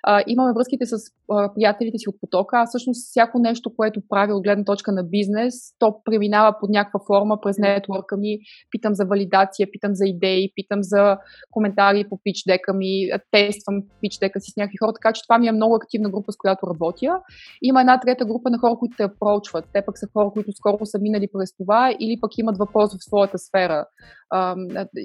а, 0.03 0.23
имаме 0.27 0.53
връзките 0.53 0.87
с 0.87 0.97
а, 1.31 1.55
приятелите 1.55 1.99
си 1.99 2.09
от 2.09 2.21
потока. 2.21 2.57
Аз 2.57 2.69
всъщност 2.69 3.09
всяко 3.11 3.39
нещо, 3.39 3.77
което 3.77 4.01
правя 4.09 4.35
от 4.35 4.43
гледна 4.43 4.65
точка 4.65 4.93
на 4.93 5.05
бизнес, 5.05 5.55
то 5.79 6.01
преминава 6.05 6.57
под 6.61 6.71
някаква 6.71 7.01
форма 7.07 7.39
през 7.43 7.59
нетворка 7.59 8.17
ми. 8.17 8.39
Питам 8.71 8.95
за 8.95 9.05
валидация, 9.05 9.69
питам 9.73 9.95
за 9.95 10.07
идеи, 10.07 10.53
питам 10.55 10.79
за 10.83 11.19
коментари 11.51 12.05
по 12.09 12.19
пич 12.25 12.43
дека 12.47 12.73
ми, 12.75 13.11
тествам 13.31 13.83
пич 14.01 14.19
дека 14.19 14.41
си 14.41 14.51
с 14.51 14.57
някакви 14.57 14.77
хора, 14.77 14.93
така 14.93 15.13
че 15.13 15.23
това 15.23 15.39
ми 15.39 15.49
е 15.49 15.53
много 15.53 15.75
активна 15.75 16.11
група, 16.11 16.33
с 16.33 16.37
която 16.37 16.67
работя. 16.67 17.21
Има 17.63 17.81
една 17.81 18.01
трета 18.01 18.25
група 18.25 18.51
на 18.51 18.59
хора, 18.59 18.77
които 18.79 18.97
те 18.97 19.09
проучват. 19.21 19.65
Те 19.73 19.83
пък 19.87 19.99
са 19.99 20.07
хора, 20.13 20.31
които 20.31 20.53
скоро 20.53 20.87
са 20.87 20.99
минали 20.99 21.29
през 21.33 21.57
това 21.57 21.95
или 22.01 22.21
пък 22.21 22.39
имат 22.39 22.59
въпрос 22.59 22.97
в 22.97 23.05
своята 23.05 23.39
сфера. 23.39 23.87
А, 24.31 24.57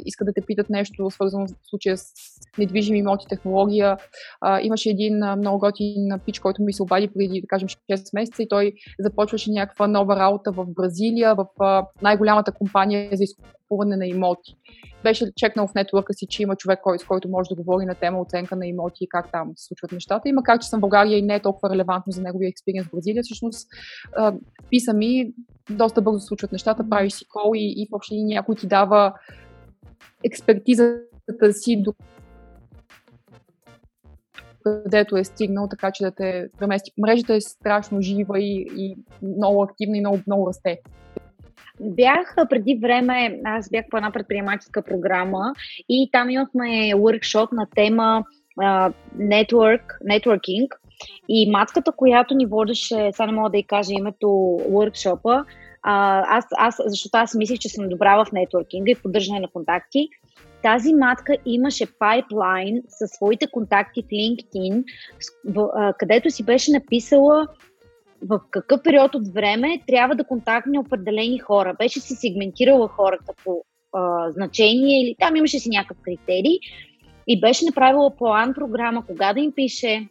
искат 0.06 0.26
да 0.26 0.34
те 0.34 0.42
питат 0.42 0.70
нещо 0.70 1.10
свързано 1.12 1.48
в 1.48 1.70
случая 1.70 1.98
с 1.98 2.04
недвижими 2.58 3.00
имоти, 3.00 3.26
технология. 3.30 3.98
А, 4.42 4.62
имаше 4.62 4.90
един 4.90 5.18
много 5.38 5.60
готин 5.60 6.10
пич, 6.26 6.40
който 6.40 6.64
ми 6.64 6.74
се 6.74 6.84
обади 6.84 7.08
преди, 7.08 7.42
да 7.42 7.48
кажем, 7.48 7.68
6 7.68 8.10
месеца 8.14 8.44
и 8.44 8.48
той 8.48 8.74
започваше 9.00 9.52
някаква 9.52 9.88
нова 9.88 10.16
работа 10.16 10.52
в 10.52 10.66
Бразилия, 10.66 11.36
в 11.36 11.46
най-голямата 12.02 12.52
компания 12.52 13.10
за 13.14 13.24
изкупуване 13.24 13.98
на 13.98 14.08
имоти. 14.08 14.56
Беше 15.04 15.32
чекнал 15.36 15.68
в 15.68 15.74
нетворка 15.74 16.14
си, 16.14 16.28
че 16.30 16.44
има 16.44 16.56
човек, 16.56 16.80
с 17.00 17.06
който 17.06 17.30
може 17.30 17.50
да 17.50 17.56
говори 17.56 17.86
на 17.86 17.96
тема 17.96 18.22
оценка 18.22 18.56
на 18.56 18.68
имоти 18.68 19.04
и 19.04 19.10
как 19.10 19.32
там 19.32 19.52
се 19.56 19.66
случват 19.68 19.92
нещата. 19.92 20.30
И 20.30 20.34
макар, 20.34 20.60
че 20.60 20.68
съм 20.68 20.80
в 20.80 20.82
България 20.82 21.18
и 21.18 21.22
не 21.22 21.36
е 21.36 21.42
толкова 21.42 21.70
релевантно 21.70 22.12
за 22.12 22.22
неговия 22.22 22.50
експириенс 22.50 22.88
в 22.88 22.92
Бразилия, 22.92 23.24
всъщност 23.24 23.68
писа 24.70 24.94
ми, 24.94 25.34
доста 25.70 26.02
бързо 26.02 26.20
случват 26.20 26.52
нещата, 26.52 26.90
правиш 26.90 27.14
си 27.14 27.26
кол 27.26 27.52
и, 27.56 27.74
и 27.78 27.88
въобще 27.92 28.16
някой 28.16 28.56
ти 28.56 28.68
дава 28.68 29.14
експертиза 30.24 30.96
си 31.52 31.82
до 31.84 31.94
където 34.64 35.18
е 35.18 35.24
стигнал, 35.24 35.68
така 35.70 35.92
че 35.92 36.04
да 36.04 36.12
те 36.12 36.48
премести. 36.58 36.92
Мрежата 36.98 37.36
е 37.36 37.42
страшно 37.42 38.02
жива 38.02 38.40
и, 38.40 38.68
и 38.78 38.98
много 39.22 39.64
активна 39.64 39.98
и 39.98 40.00
много, 40.00 40.20
много 40.28 40.48
расте. 40.48 40.80
Бях 41.82 42.36
преди 42.50 42.80
време, 42.82 43.40
аз 43.46 43.70
бях 43.70 43.86
по 43.92 43.98
една 43.98 44.12
предприемаческа 44.12 44.82
програма 44.82 45.54
и 45.90 46.10
там 46.12 46.30
имахме 46.30 46.94
workshop 46.94 47.48
на 47.52 47.68
тема 47.76 48.24
uh, 48.62 48.94
network, 49.18 49.82
networking 50.10 50.68
и 51.30 51.52
матката, 51.52 51.92
която 51.92 52.36
ни 52.36 52.46
водеше, 52.46 53.10
сега 53.14 53.26
не 53.26 53.32
мога 53.32 53.50
да 53.50 53.58
й 53.58 53.64
кажа 53.64 53.94
името 53.94 54.28
workshop 54.72 55.46
аз, 55.84 56.46
аз, 56.58 56.76
защото 56.86 57.18
аз 57.18 57.36
мислих, 57.36 57.60
че 57.60 57.70
съм 57.70 57.90
добра 57.90 58.26
в 58.26 58.32
нетворкинга 58.32 58.92
и 58.92 58.96
поддържане 58.96 59.40
на 59.40 59.48
контакти. 59.48 60.10
Тази 60.64 60.94
матка 60.94 61.38
имаше 61.46 61.86
пайплайн 62.00 62.82
със 62.88 63.10
своите 63.12 63.48
контакти 63.48 64.02
в 64.02 64.08
LinkedIn, 64.08 64.84
където 65.98 66.30
си 66.30 66.46
беше 66.46 66.72
написала 66.72 67.48
в 68.22 68.40
какъв 68.52 68.84
период 68.84 69.16
от 69.16 69.34
време 69.34 69.82
трябва 69.88 70.16
да 70.16 70.24
контактне 70.24 70.80
определени 70.80 71.40
хора. 71.40 71.76
Беше 71.80 72.00
си 72.00 72.16
сегментирала 72.16 72.88
хората 72.88 73.34
по 73.44 73.64
а, 73.94 74.32
значение 74.32 75.02
или 75.02 75.16
там 75.20 75.36
имаше 75.36 75.60
си 75.60 75.70
някакъв 75.70 75.98
критерий 76.04 76.60
и 77.28 77.40
беше 77.40 77.66
направила 77.66 78.16
план 78.16 78.54
програма, 78.54 79.06
кога 79.06 79.34
да 79.34 79.40
им 79.40 79.52
пише 79.52 80.08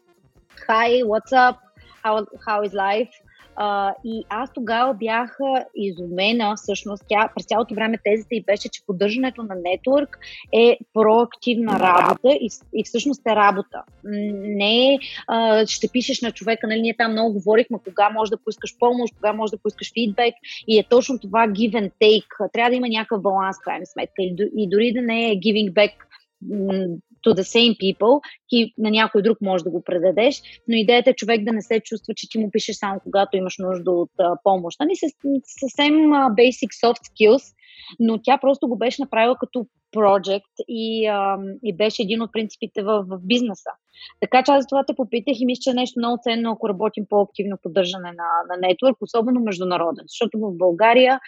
Hi, 0.67 1.03
what's 1.03 1.33
up, 1.33 1.57
how, 2.03 2.27
how 2.47 2.63
is 2.63 2.75
life, 2.75 3.13
а, 3.61 3.95
и 4.05 4.25
аз 4.29 4.53
тогава 4.53 4.95
бях 4.95 5.39
изумена, 5.75 6.55
всъщност, 6.57 7.05
тя 7.09 7.31
през 7.37 7.47
цялото 7.47 7.75
време 7.75 7.99
тезата 8.05 8.35
и 8.35 8.45
беше, 8.45 8.69
че 8.69 8.83
поддържането 8.87 9.43
на 9.43 9.55
нетворк 9.65 10.19
е 10.53 10.79
проактивна 10.95 11.81
работа 11.81 12.29
и, 12.29 12.49
и 12.75 12.85
всъщност 12.85 13.23
е 13.27 13.37
работа. 13.37 13.83
Не 14.05 14.95
е, 14.95 14.99
ще 15.67 15.89
пишеш 15.89 16.21
на 16.21 16.33
човека, 16.33 16.67
нали, 16.67 16.81
ние 16.81 16.97
там 16.97 17.13
много 17.13 17.33
говорихме 17.33 17.79
кога 17.85 18.11
може 18.11 18.31
да 18.31 18.39
поискаш 18.45 18.79
помощ, 18.79 19.15
кога 19.15 19.33
може 19.33 19.51
да 19.51 19.59
поискаш 19.59 19.93
фидбек 19.93 20.35
и 20.69 20.79
е 20.79 20.85
точно 20.91 21.19
това 21.19 21.49
give 21.49 21.73
and 21.73 21.93
take. 22.03 22.53
Трябва 22.53 22.71
да 22.71 22.77
има 22.77 22.89
някакъв 22.89 23.23
баланс, 23.23 23.57
крайна 23.59 23.87
сметка. 23.87 24.23
И, 24.23 24.37
и 24.57 24.69
дори 24.69 24.93
да 24.93 25.03
не 25.03 25.31
е 25.31 25.35
giving 25.35 25.73
back 25.73 25.93
to 27.27 27.35
the 27.35 27.43
same 27.43 27.77
people, 27.77 28.21
ти 28.49 28.75
на 28.79 28.91
някой 28.91 29.23
друг 29.23 29.39
може 29.41 29.65
да 29.65 29.71
го 29.71 29.83
предадеш, 29.83 30.43
но 30.69 30.77
идеята 30.77 31.11
е 31.11 31.15
човек 31.15 31.45
да 31.45 31.53
не 31.53 31.63
се 31.63 31.81
чувства, 31.81 32.15
че 32.15 32.29
ти 32.29 32.39
му 32.39 32.51
пишеш 32.51 32.77
само 32.77 33.01
когато 33.05 33.37
имаш 33.37 33.55
нужда 33.59 33.91
от 33.91 34.11
а, 34.19 34.37
помощ. 34.45 34.81
Нали, 34.81 34.93
съвсем 35.61 36.13
а, 36.13 36.31
basic 36.31 36.85
soft 36.85 37.03
skills, 37.13 37.55
но 38.01 38.19
тя 38.23 38.39
просто 38.39 38.69
го 38.69 38.79
беше 38.79 39.03
направила 39.03 39.37
като 39.41 39.67
project 39.97 40.55
и, 40.69 41.07
а, 41.07 41.39
и 41.65 41.77
беше 41.77 42.03
един 42.03 42.23
от 42.23 42.33
принципите 42.33 42.83
в, 42.83 43.05
в 43.09 43.19
бизнеса. 43.23 43.71
Така 44.21 44.43
че 44.43 44.53
аз 44.53 44.63
за 44.63 44.69
това 44.69 44.85
те 44.85 44.95
попитах 44.95 45.41
и 45.41 45.47
мисля, 45.47 45.61
че 45.61 45.71
е 45.71 45.75
нещо 45.75 46.01
много 46.01 46.19
ценно, 46.23 46.51
ако 46.51 46.69
работим 46.69 47.05
по-активно 47.09 47.57
поддържане 47.63 48.09
на, 48.09 48.29
на 48.51 48.69
нетворк, 48.69 48.97
особено 49.01 49.41
международен. 49.41 50.05
Защото 50.09 50.39
в 50.39 50.57
България 50.57 51.21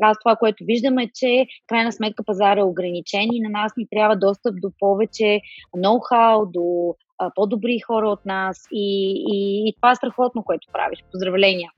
аз 0.00 0.16
това, 0.24 0.36
което 0.36 0.64
виждам 0.64 0.98
е, 0.98 1.10
че 1.14 1.46
крайна 1.66 1.92
сметка 1.92 2.24
пазара 2.24 2.60
е 2.60 2.64
ограничен 2.64 3.28
и 3.32 3.40
на 3.40 3.50
нас 3.50 3.72
ни 3.76 3.86
трябва 3.90 4.16
достъп 4.16 4.54
до 4.62 4.70
повече 4.78 5.40
ноу-хау, 5.76 6.50
до 6.50 6.94
по-добри 7.34 7.78
хора 7.78 8.08
от 8.08 8.26
нас 8.26 8.66
и, 8.72 9.12
и, 9.28 9.68
и 9.68 9.74
това 9.76 9.90
е 9.90 9.96
страхотно, 9.96 10.44
което 10.44 10.68
правиш. 10.72 11.04
Поздравления! 11.12 11.70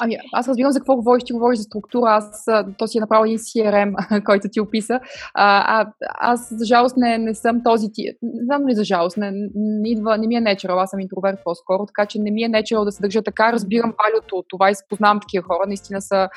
Ами, 0.00 0.16
аз 0.32 0.48
разбирам 0.48 0.72
за 0.72 0.80
какво 0.80 0.96
говориш. 0.96 1.24
Ти 1.24 1.32
говориш 1.32 1.58
за 1.58 1.62
структура. 1.62 2.10
Аз, 2.10 2.44
то 2.78 2.86
си 2.86 2.98
е 2.98 3.00
направил 3.00 3.24
един 3.24 3.38
CRM, 3.38 4.24
който 4.24 4.48
ти 4.52 4.60
описа. 4.60 5.00
А, 5.34 5.80
а, 5.80 5.92
аз, 6.00 6.48
за 6.50 6.64
жалост, 6.64 6.96
не, 6.96 7.18
не 7.18 7.34
съм 7.34 7.62
този 7.64 7.86
ти. 7.92 8.02
Не 8.22 8.44
знам 8.44 8.68
ли 8.68 8.74
за 8.74 8.84
жалост. 8.84 9.16
Не, 9.16 9.30
не, 9.54 9.90
идва, 9.90 10.18
не 10.18 10.26
ми 10.26 10.34
е 10.34 10.40
natural. 10.40 10.82
Аз 10.82 10.90
съм 10.90 11.00
интроверт 11.00 11.38
по-скоро, 11.44 11.86
така 11.86 12.06
че 12.06 12.18
не 12.18 12.30
ми 12.30 12.42
е 12.42 12.48
natural 12.48 12.84
да 12.84 12.92
се 12.92 13.02
държа 13.02 13.22
така. 13.22 13.52
Разбирам 13.52 13.94
валюто 13.98 14.36
от 14.36 14.46
това 14.48 14.70
и 14.70 14.74
познавам 14.88 15.20
такива 15.20 15.44
хора. 15.44 15.64
Наистина 15.66 16.02
са 16.02 16.28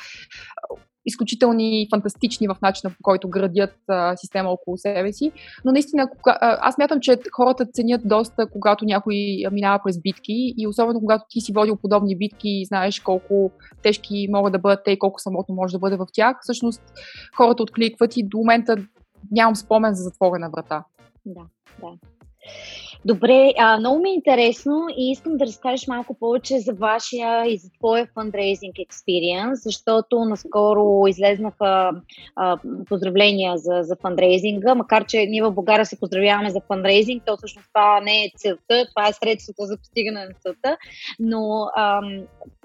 изключителни 1.05 1.87
фантастични 1.93 2.47
в 2.47 2.57
начина 2.61 2.89
по 2.89 2.97
който 3.01 3.29
градят 3.29 3.75
а, 3.87 4.17
система 4.17 4.49
около 4.49 4.77
себе 4.77 5.13
си. 5.13 5.31
Но 5.65 5.71
наистина, 5.71 6.09
кога, 6.09 6.37
аз 6.41 6.77
мятам, 6.77 6.99
че 6.99 7.19
хората 7.31 7.65
ценят 7.65 8.01
доста, 8.05 8.47
когато 8.47 8.85
някой 8.85 9.15
минава 9.51 9.79
през 9.83 10.01
битки 10.01 10.53
и 10.57 10.67
особено 10.67 10.99
когато 10.99 11.23
ти 11.29 11.41
си 11.41 11.53
водил 11.53 11.75
подобни 11.75 12.17
битки 12.17 12.49
и 12.49 12.65
знаеш 12.65 12.99
колко 12.99 13.51
тежки 13.83 14.27
могат 14.31 14.53
да 14.53 14.59
бъдат 14.59 14.79
те 14.85 14.91
и 14.91 14.99
колко 14.99 15.19
самотно 15.19 15.55
може 15.55 15.71
да 15.71 15.79
бъде 15.79 15.97
в 15.97 16.07
тях. 16.13 16.37
Всъщност 16.41 16.81
хората 17.37 17.63
откликват 17.63 18.17
и 18.17 18.23
до 18.23 18.37
момента 18.37 18.75
нямам 19.31 19.55
спомен 19.55 19.93
за 19.93 20.03
затворена 20.03 20.49
врата. 20.49 20.83
Да, 21.25 21.41
да. 21.81 21.87
Добре, 23.05 23.53
а, 23.57 23.77
много 23.77 23.99
ми 23.99 24.09
е 24.09 24.13
интересно 24.13 24.87
и 24.97 25.11
искам 25.11 25.37
да 25.37 25.45
разкажеш 25.45 25.87
малко 25.87 26.13
повече 26.13 26.59
за 26.59 26.73
вашия 26.73 27.45
и 27.47 27.57
за 27.57 27.69
твоя 27.79 28.07
фандрейзинг 28.13 28.79
експириенс, 28.79 29.63
защото 29.63 30.25
наскоро 30.25 31.07
излезнаха 31.07 31.91
а, 32.35 32.57
поздравления 32.89 33.57
за, 33.57 33.79
за 33.81 33.95
фандрейзинга, 33.95 34.75
макар 34.75 35.05
че 35.05 35.25
ние 35.25 35.43
в 35.43 35.51
България 35.51 35.85
се 35.85 35.99
поздравяваме 35.99 36.49
за 36.49 36.61
фандрейзинг, 36.67 37.23
то 37.25 37.37
всъщност 37.37 37.67
това 37.73 38.01
не 38.01 38.23
е 38.23 38.31
целта, 38.37 38.85
това 38.89 39.07
е 39.07 39.13
средството 39.13 39.61
за 39.61 39.77
постигане 39.77 40.25
на 40.25 40.33
целта, 40.43 40.77
но 41.19 41.67
а, 41.75 42.01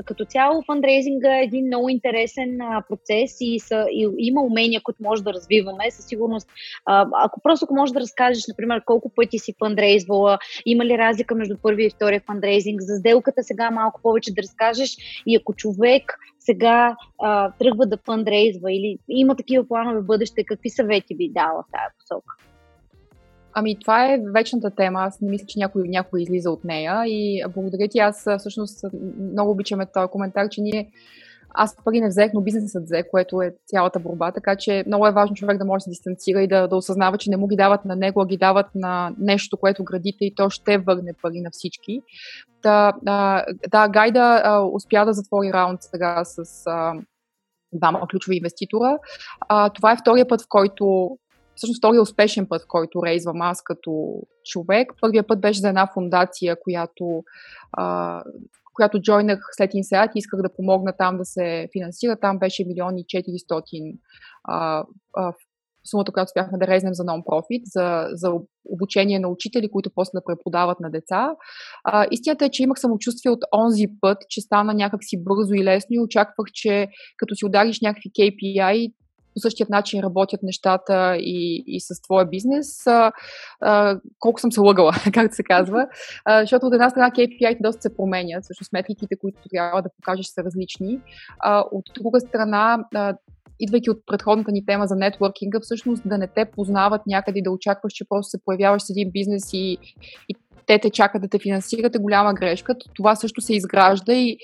като 0.05 0.25
цяло 0.25 0.63
фандрейзинга 0.67 1.39
е 1.39 1.45
един 1.45 1.67
много 1.67 1.89
интересен 1.89 2.61
а, 2.61 2.83
процес 2.89 3.37
и, 3.41 3.61
са, 3.61 3.87
и 3.91 4.09
има 4.19 4.43
умения, 4.43 4.81
които 4.83 5.03
може 5.03 5.23
да 5.23 5.33
развиваме. 5.33 5.91
Със 5.91 6.07
сигурност, 6.07 6.49
а, 6.87 7.07
ако 7.25 7.41
просто 7.41 7.67
можеш 7.71 7.93
да 7.93 8.01
разкажеш, 8.01 8.45
например, 8.49 8.83
колко 8.85 9.13
пъти 9.15 9.39
си 9.39 9.55
фандрейзвал 9.59 10.26
сделала? 10.27 10.39
Има 10.67 10.85
ли 10.85 10.99
разлика 10.99 11.35
между 11.35 11.57
първия 11.63 11.87
и 11.87 11.91
втория 11.91 12.23
фандрейзинг? 12.27 12.81
За 12.81 12.97
сделката 12.97 13.43
сега 13.43 13.71
малко 13.71 14.01
повече 14.03 14.35
да 14.35 14.43
разкажеш 14.43 14.97
и 15.27 15.37
ако 15.37 15.55
човек 15.55 16.19
сега 16.41 16.97
а, 17.23 17.53
тръгва 17.59 17.87
да 17.87 17.99
фандрейзва 18.07 18.73
или 18.73 18.99
има 19.09 19.37
такива 19.37 19.69
планове 19.69 20.01
в 20.01 20.07
бъдеще, 20.07 20.45
какви 20.45 20.71
съвети 20.71 21.17
би 21.17 21.29
дала 21.29 21.63
в 21.63 21.73
тази 21.73 21.95
посока? 21.99 22.35
Ами, 23.59 23.79
това 23.81 24.13
е 24.13 24.19
вечната 24.35 24.71
тема. 24.71 25.01
Аз 25.01 25.21
не 25.21 25.31
мисля, 25.31 25.47
че 25.47 25.59
някой, 25.59 25.89
някой 25.89 26.23
излиза 26.23 26.51
от 26.51 26.65
нея. 26.65 27.03
И 27.07 27.43
благодаря 27.55 27.89
ти, 27.89 27.99
аз 27.99 28.27
всъщност 28.39 28.85
много 29.33 29.51
обичаме 29.51 29.87
този 29.95 30.11
коментар, 30.11 30.49
че 30.49 30.61
ние 30.61 30.91
аз 31.57 31.77
пари 31.85 32.01
не 32.01 32.09
взех, 32.09 32.31
но 32.35 32.41
бизнесът 32.41 32.85
взе, 32.85 33.09
което 33.11 33.43
е 33.43 33.55
цялата 33.67 33.99
борба, 34.01 34.33
така 34.33 34.57
че 34.57 34.85
много 34.87 35.07
е 35.07 35.13
важно 35.13 35.37
човек 35.37 35.59
да 35.59 35.65
може 35.65 35.79
да 35.79 35.83
се 35.83 35.91
дистанцира 35.91 36.43
и 36.43 36.49
да, 36.49 36.69
да 36.69 36.77
осъзнава, 36.77 37.19
че 37.19 37.31
не 37.31 37.37
му 37.37 37.47
ги 37.47 37.57
дават 37.57 37.85
на 37.85 37.97
него, 37.97 38.21
а 38.21 38.27
ги 38.27 38.37
дават 38.37 38.67
на 38.75 39.15
нещо, 39.19 39.57
което 39.57 39.85
градите 39.85 40.25
и 40.25 40.35
то 40.35 40.51
ще 40.51 40.79
върне 40.79 41.13
пари 41.23 41.41
на 41.41 41.51
всички. 41.53 42.01
Да, 42.63 42.93
да, 43.03 43.45
да 43.71 43.89
Гайда 43.89 44.61
успя 44.73 45.05
да 45.05 45.13
затвори 45.13 45.53
раунд 45.53 45.83
сега 45.83 46.25
с 46.25 46.65
двама 47.73 48.09
ключови 48.11 48.37
инвеститора. 48.37 48.99
А, 49.49 49.71
това 49.71 49.93
е 49.93 49.97
втория 49.97 50.29
път, 50.29 50.43
в 50.43 50.47
който 50.49 51.17
всъщност 51.55 51.81
втория 51.81 52.03
успешен 52.03 52.47
път, 52.49 52.67
който 52.67 53.03
рейзвам 53.05 53.43
аз 53.43 53.63
като 53.63 54.23
човек. 54.45 54.93
Първия 55.01 55.27
път 55.27 55.41
беше 55.41 55.61
за 55.61 55.69
една 55.69 55.87
фундация, 55.95 56.57
която 56.61 57.23
а, 57.73 58.23
която 58.77 59.01
джойнах 59.01 59.39
след 59.53 59.71
Инсеат 59.75 60.11
и 60.15 60.19
исках 60.19 60.43
да 60.43 60.55
помогна 60.57 60.93
там 60.99 61.19
да 61.19 61.25
се 61.25 61.69
финансира. 61.73 62.17
Там 62.21 62.39
беше 62.39 62.65
милиони 62.65 63.05
400 63.05 63.99
а, 64.45 64.85
а, 65.17 65.33
сумата, 65.91 66.13
която 66.13 66.29
успяхме 66.29 66.59
да 66.59 66.67
резнем 66.67 66.95
за 66.95 67.05
нон-профит, 67.05 67.63
за, 67.65 68.09
за 68.13 68.33
обучение 68.65 69.19
на 69.19 69.29
учители, 69.29 69.71
които 69.71 69.91
после 69.95 70.11
да 70.15 70.25
преподават 70.25 70.81
на 70.81 70.91
деца. 70.91 71.35
А, 71.85 72.07
истината 72.11 72.45
е, 72.45 72.51
че 72.51 72.63
имах 72.63 72.79
самочувствие 72.79 73.33
от 73.33 73.45
онзи 73.53 73.87
път, 74.01 74.19
че 74.29 74.41
стана 74.41 74.75
някакси 74.75 75.25
бързо 75.25 75.55
и 75.55 75.65
лесно 75.65 75.89
и 75.91 76.01
очаквах, 76.01 76.47
че 76.53 76.89
като 77.17 77.35
си 77.35 77.47
удариш 77.47 77.81
някакви 77.81 78.11
KPI, 78.11 78.93
по 79.37 79.41
същия 79.41 79.67
начин 79.71 80.01
работят 80.01 80.43
нещата 80.43 81.17
и, 81.17 81.65
и 81.67 81.81
с 81.81 82.03
твоя 82.03 82.27
бизнес, 82.27 82.87
а, 82.87 83.13
а, 83.61 84.01
колко 84.19 84.41
съм 84.41 84.53
се 84.53 84.61
лъгала, 84.61 84.93
както 85.13 85.37
се 85.37 85.43
казва. 85.43 85.87
А, 86.25 86.41
защото 86.41 86.67
от 86.67 86.75
една 86.75 86.91
страна 86.91 87.11
KPI 87.11 87.57
доста 87.61 87.83
се 87.83 87.97
променят, 87.97 88.45
също 88.45 88.65
метриките, 88.73 89.17
които 89.17 89.39
трябва 89.51 89.83
да 89.83 89.89
покажеш 89.97 90.27
са 90.27 90.45
различни. 90.45 91.01
А, 91.39 91.65
от 91.73 91.85
друга 91.95 92.21
страна, 92.21 92.85
а, 92.95 93.15
идвайки 93.61 93.91
от 93.91 94.03
предходната 94.07 94.53
ни 94.53 94.67
тема 94.67 94.87
за 94.87 94.97
нетворкинга, 94.97 95.61
всъщност 95.63 96.03
да 96.09 96.19
не 96.19 96.27
те 96.27 96.45
познават 96.45 97.03
някъде 97.07 97.39
и 97.39 97.43
да 97.43 97.51
очакваш, 97.51 97.93
че 97.93 98.09
просто 98.09 98.31
се 98.31 98.45
появяваш 98.45 98.83
с 98.83 98.91
един 98.91 99.11
бизнес 99.11 99.53
и, 99.53 99.79
и 100.29 100.35
те 100.67 100.79
те 100.79 100.91
чакат 100.91 101.23
да 101.23 101.29
те 101.29 101.39
финансират 101.39 101.95
е 101.95 101.99
голяма 101.99 102.35
грешка. 102.35 102.75
Това 102.95 103.17
също 103.17 103.41
се 103.41 103.55
изгражда 103.55 104.13
и 104.13 104.37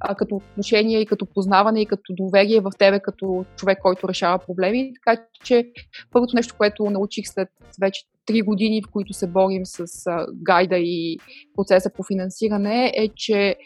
а, 0.00 0.14
като 0.14 0.36
отношение, 0.36 1.00
и 1.00 1.06
като 1.06 1.26
познаване, 1.26 1.80
и 1.80 1.86
като 1.86 2.14
доверие 2.16 2.60
в 2.60 2.70
тебе, 2.78 3.00
като 3.00 3.44
човек, 3.56 3.78
който 3.82 4.08
решава 4.08 4.38
проблеми. 4.38 4.92
Така 5.04 5.22
че 5.44 5.64
първото 6.10 6.36
нещо, 6.36 6.54
което 6.58 6.90
научих 6.90 7.24
след 7.28 7.48
вече 7.80 8.02
три 8.26 8.42
години, 8.42 8.82
в 8.82 8.90
които 8.92 9.12
се 9.12 9.26
борим 9.26 9.66
с 9.66 10.06
а, 10.06 10.26
гайда 10.42 10.76
и 10.78 11.18
процеса 11.56 11.90
по 11.96 12.02
финансиране, 12.02 12.92
е, 12.96 13.08
че 13.16 13.56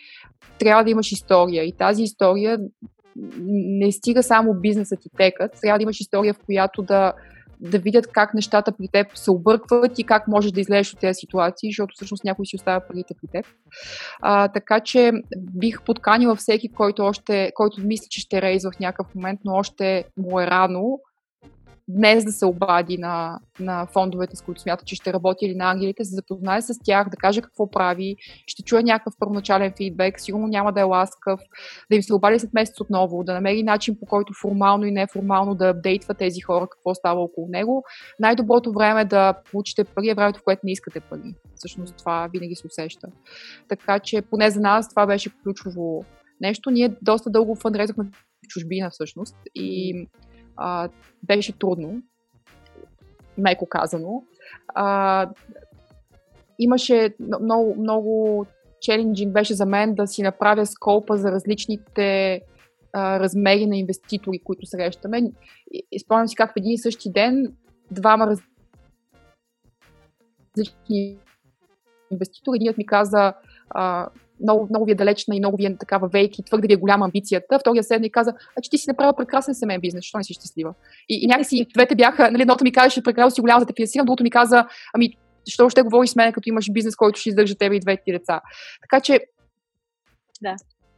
трябва 0.58 0.84
да 0.84 0.90
имаш 0.90 1.12
история. 1.12 1.64
И 1.64 1.72
тази 1.72 2.02
история 2.02 2.58
не 3.46 3.92
стига 3.92 4.22
само 4.22 4.54
бизнесът 4.54 5.06
и 5.06 5.10
текът, 5.16 5.52
трябва 5.62 5.78
да 5.78 5.82
имаш 5.82 6.00
история, 6.00 6.34
в 6.34 6.38
която 6.46 6.82
да 6.82 7.12
да 7.64 7.78
видят 7.78 8.06
как 8.06 8.34
нещата 8.34 8.72
при 8.72 8.88
теб 8.88 9.16
се 9.16 9.30
объркват 9.30 9.98
и 9.98 10.04
как 10.04 10.28
можеш 10.28 10.52
да 10.52 10.60
излезеш 10.60 10.92
от 10.92 11.00
тези 11.00 11.18
ситуации, 11.18 11.70
защото 11.70 11.94
всъщност 11.94 12.24
някой 12.24 12.46
си 12.46 12.56
оставя 12.56 12.80
парите 12.88 13.14
при 13.20 13.28
теб. 13.28 13.46
А, 14.20 14.48
така 14.48 14.80
че 14.80 15.12
бих 15.36 15.82
подканила 15.82 16.36
всеки, 16.36 16.72
който, 16.72 17.02
още, 17.02 17.52
който 17.54 17.86
мисли, 17.86 18.06
че 18.10 18.20
ще 18.20 18.42
рейзва 18.42 18.70
в 18.70 18.80
някакъв 18.80 19.14
момент, 19.14 19.40
но 19.44 19.52
още 19.54 20.04
му 20.16 20.40
е 20.40 20.46
рано, 20.46 21.00
днес 21.88 22.24
да 22.24 22.32
се 22.32 22.46
обади 22.46 22.98
на, 22.98 23.38
на 23.60 23.86
фондовете, 23.86 24.36
с 24.36 24.42
които 24.42 24.60
смята, 24.60 24.84
че 24.84 24.94
ще 24.94 25.12
работи 25.12 25.44
или 25.44 25.54
на 25.54 25.70
ангелите, 25.70 26.04
се 26.04 26.14
запознае 26.14 26.62
с 26.62 26.74
тях, 26.84 27.08
да 27.08 27.16
каже 27.16 27.42
какво 27.42 27.70
прави, 27.70 28.16
ще 28.46 28.62
чуе 28.62 28.82
някакъв 28.82 29.14
първоначален 29.18 29.72
фидбек, 29.76 30.20
сигурно 30.20 30.46
няма 30.46 30.72
да 30.72 30.80
е 30.80 30.84
ласкав, 30.84 31.40
да 31.90 31.96
им 31.96 32.02
се 32.02 32.14
обади 32.14 32.38
след 32.38 32.54
месец 32.54 32.80
отново, 32.80 33.24
да 33.24 33.34
намери 33.34 33.62
начин 33.62 33.96
по 34.00 34.06
който 34.06 34.32
формално 34.42 34.84
и 34.84 34.90
неформално 34.90 35.54
да 35.54 35.68
апдейтва 35.68 36.14
тези 36.14 36.40
хора 36.40 36.66
какво 36.70 36.94
става 36.94 37.20
около 37.20 37.48
него. 37.48 37.84
Най-доброто 38.20 38.72
време 38.72 39.00
е 39.00 39.04
да 39.04 39.34
получите 39.50 39.84
пари 39.84 40.08
е 40.08 40.14
времето, 40.14 40.40
в 40.40 40.44
което 40.44 40.60
не 40.64 40.72
искате 40.72 41.00
пари. 41.00 41.34
Всъщност 41.54 41.96
това 41.96 42.28
винаги 42.32 42.54
се 42.54 42.66
усеща. 42.66 43.08
Така 43.68 43.98
че 43.98 44.22
поне 44.22 44.50
за 44.50 44.60
нас 44.60 44.88
това 44.88 45.06
беше 45.06 45.30
ключово 45.42 46.04
нещо. 46.40 46.70
Ние 46.70 46.96
доста 47.02 47.30
дълго 47.30 47.54
фандрезахме 47.54 48.04
в 48.04 48.48
чужбина 48.48 48.90
всъщност 48.90 49.36
и 49.54 49.94
а, 50.56 50.88
беше 51.22 51.58
трудно, 51.58 52.02
меко 53.38 53.66
казано. 53.66 54.22
А, 54.74 55.28
имаше 56.58 57.14
много, 57.40 57.74
много 57.78 58.46
челенджинг 58.80 59.32
беше 59.32 59.54
за 59.54 59.66
мен 59.66 59.94
да 59.94 60.06
си 60.06 60.22
направя 60.22 60.66
скопа 60.66 61.16
за 61.16 61.32
различните 61.32 62.40
а, 62.92 63.20
размери 63.20 63.66
на 63.66 63.76
инвеститори, 63.76 64.38
които 64.44 64.66
срещаме. 64.66 65.22
Спомням 66.04 66.28
си 66.28 66.36
как 66.36 66.50
в 66.50 66.56
един 66.56 66.72
и 66.72 66.78
същи 66.78 67.12
ден 67.12 67.56
двама 67.90 68.36
различни 70.56 71.18
инвеститори, 72.10 72.56
единият 72.56 72.78
ми 72.78 72.86
каза 72.86 73.34
а, 73.70 74.08
много, 74.42 74.66
много 74.70 74.84
ви 74.84 74.92
е 74.92 74.94
далечна 74.94 75.36
и 75.36 75.38
много 75.38 75.56
ви 75.56 75.66
е 75.66 75.76
такава 75.76 76.08
вейки, 76.08 76.42
твърде 76.42 76.66
ви 76.66 76.72
е 76.72 76.76
голяма 76.76 77.04
амбицията. 77.04 77.58
Втория 77.58 77.82
седне 77.82 78.06
и 78.06 78.10
каза, 78.10 78.34
а 78.58 78.60
че 78.60 78.70
ти 78.70 78.78
си 78.78 78.90
направил 78.90 79.12
прекрасен 79.16 79.54
семейен 79.54 79.80
бизнес, 79.80 80.02
защо 80.02 80.18
не 80.18 80.24
си 80.24 80.34
щастлива? 80.34 80.74
И, 81.08 81.24
и 81.24 81.26
някакси 81.26 81.66
двете 81.74 81.94
бяха, 81.94 82.30
нали, 82.30 82.42
едното 82.42 82.64
ми 82.64 82.72
каза, 82.72 83.02
прекалено 83.02 83.30
си 83.30 83.40
голяма 83.40 83.60
за 83.60 83.66
да 83.66 83.72
те 83.72 83.76
финансирам, 83.76 84.06
другото 84.06 84.22
ми 84.22 84.30
каза, 84.30 84.66
ами, 84.94 85.16
защо 85.46 85.70
ще 85.70 85.82
говориш 85.82 86.10
с 86.10 86.16
мен, 86.16 86.32
като 86.32 86.48
имаш 86.48 86.72
бизнес, 86.72 86.96
който 86.96 87.20
ще 87.20 87.28
издържа 87.28 87.54
тебе 87.54 87.76
и 87.76 87.80
двете 87.80 88.02
ти 88.04 88.12
деца. 88.12 88.40
Така 88.80 89.00
че, 89.00 89.20
да 90.42 90.54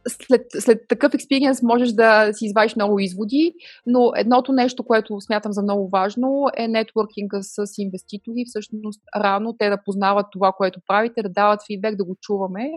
след, 0.07 0.41
след 0.59 0.87
такъв 0.87 1.13
експириенс 1.13 1.63
можеш 1.63 1.91
да 1.91 2.33
си 2.33 2.45
извадиш 2.45 2.75
много 2.75 2.99
изводи, 2.99 3.53
но 3.85 4.11
едното 4.15 4.51
нещо, 4.51 4.83
което 4.83 5.21
смятам 5.21 5.53
за 5.53 5.61
много 5.61 5.89
важно 5.89 6.47
е 6.57 6.67
нетворкинга 6.67 7.39
с 7.41 7.65
инвеститори. 7.77 8.43
Всъщност 8.47 9.01
рано 9.15 9.55
те 9.59 9.69
да 9.69 9.83
познават 9.85 10.25
това, 10.31 10.51
което 10.51 10.81
правите, 10.87 11.23
да 11.23 11.29
дават 11.29 11.59
фидбек, 11.67 11.95
да 11.95 12.03
го 12.03 12.15
чуваме 12.21 12.71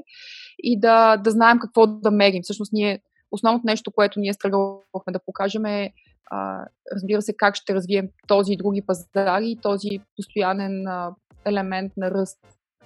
и 0.58 0.80
да, 0.80 1.16
да 1.16 1.30
знаем 1.30 1.58
какво 1.58 1.86
да 1.86 2.10
мерим. 2.10 2.42
Всъщност 2.42 2.72
ние, 2.72 3.00
основното 3.30 3.66
нещо, 3.66 3.92
което 3.92 4.20
ние 4.20 4.32
стръгвахме 4.32 5.12
да 5.12 5.20
покажем 5.26 5.64
е 5.64 5.92
а, 6.30 6.66
разбира 6.94 7.22
се, 7.22 7.36
как 7.36 7.56
ще 7.56 7.74
развием 7.74 8.08
този 8.26 8.52
и 8.52 8.56
други 8.56 8.82
пазари 8.82 9.50
и 9.50 9.58
този 9.62 10.00
постоянен 10.16 10.86
а, 10.86 11.14
елемент 11.44 11.92
на 11.96 12.10
ръст, 12.10 12.38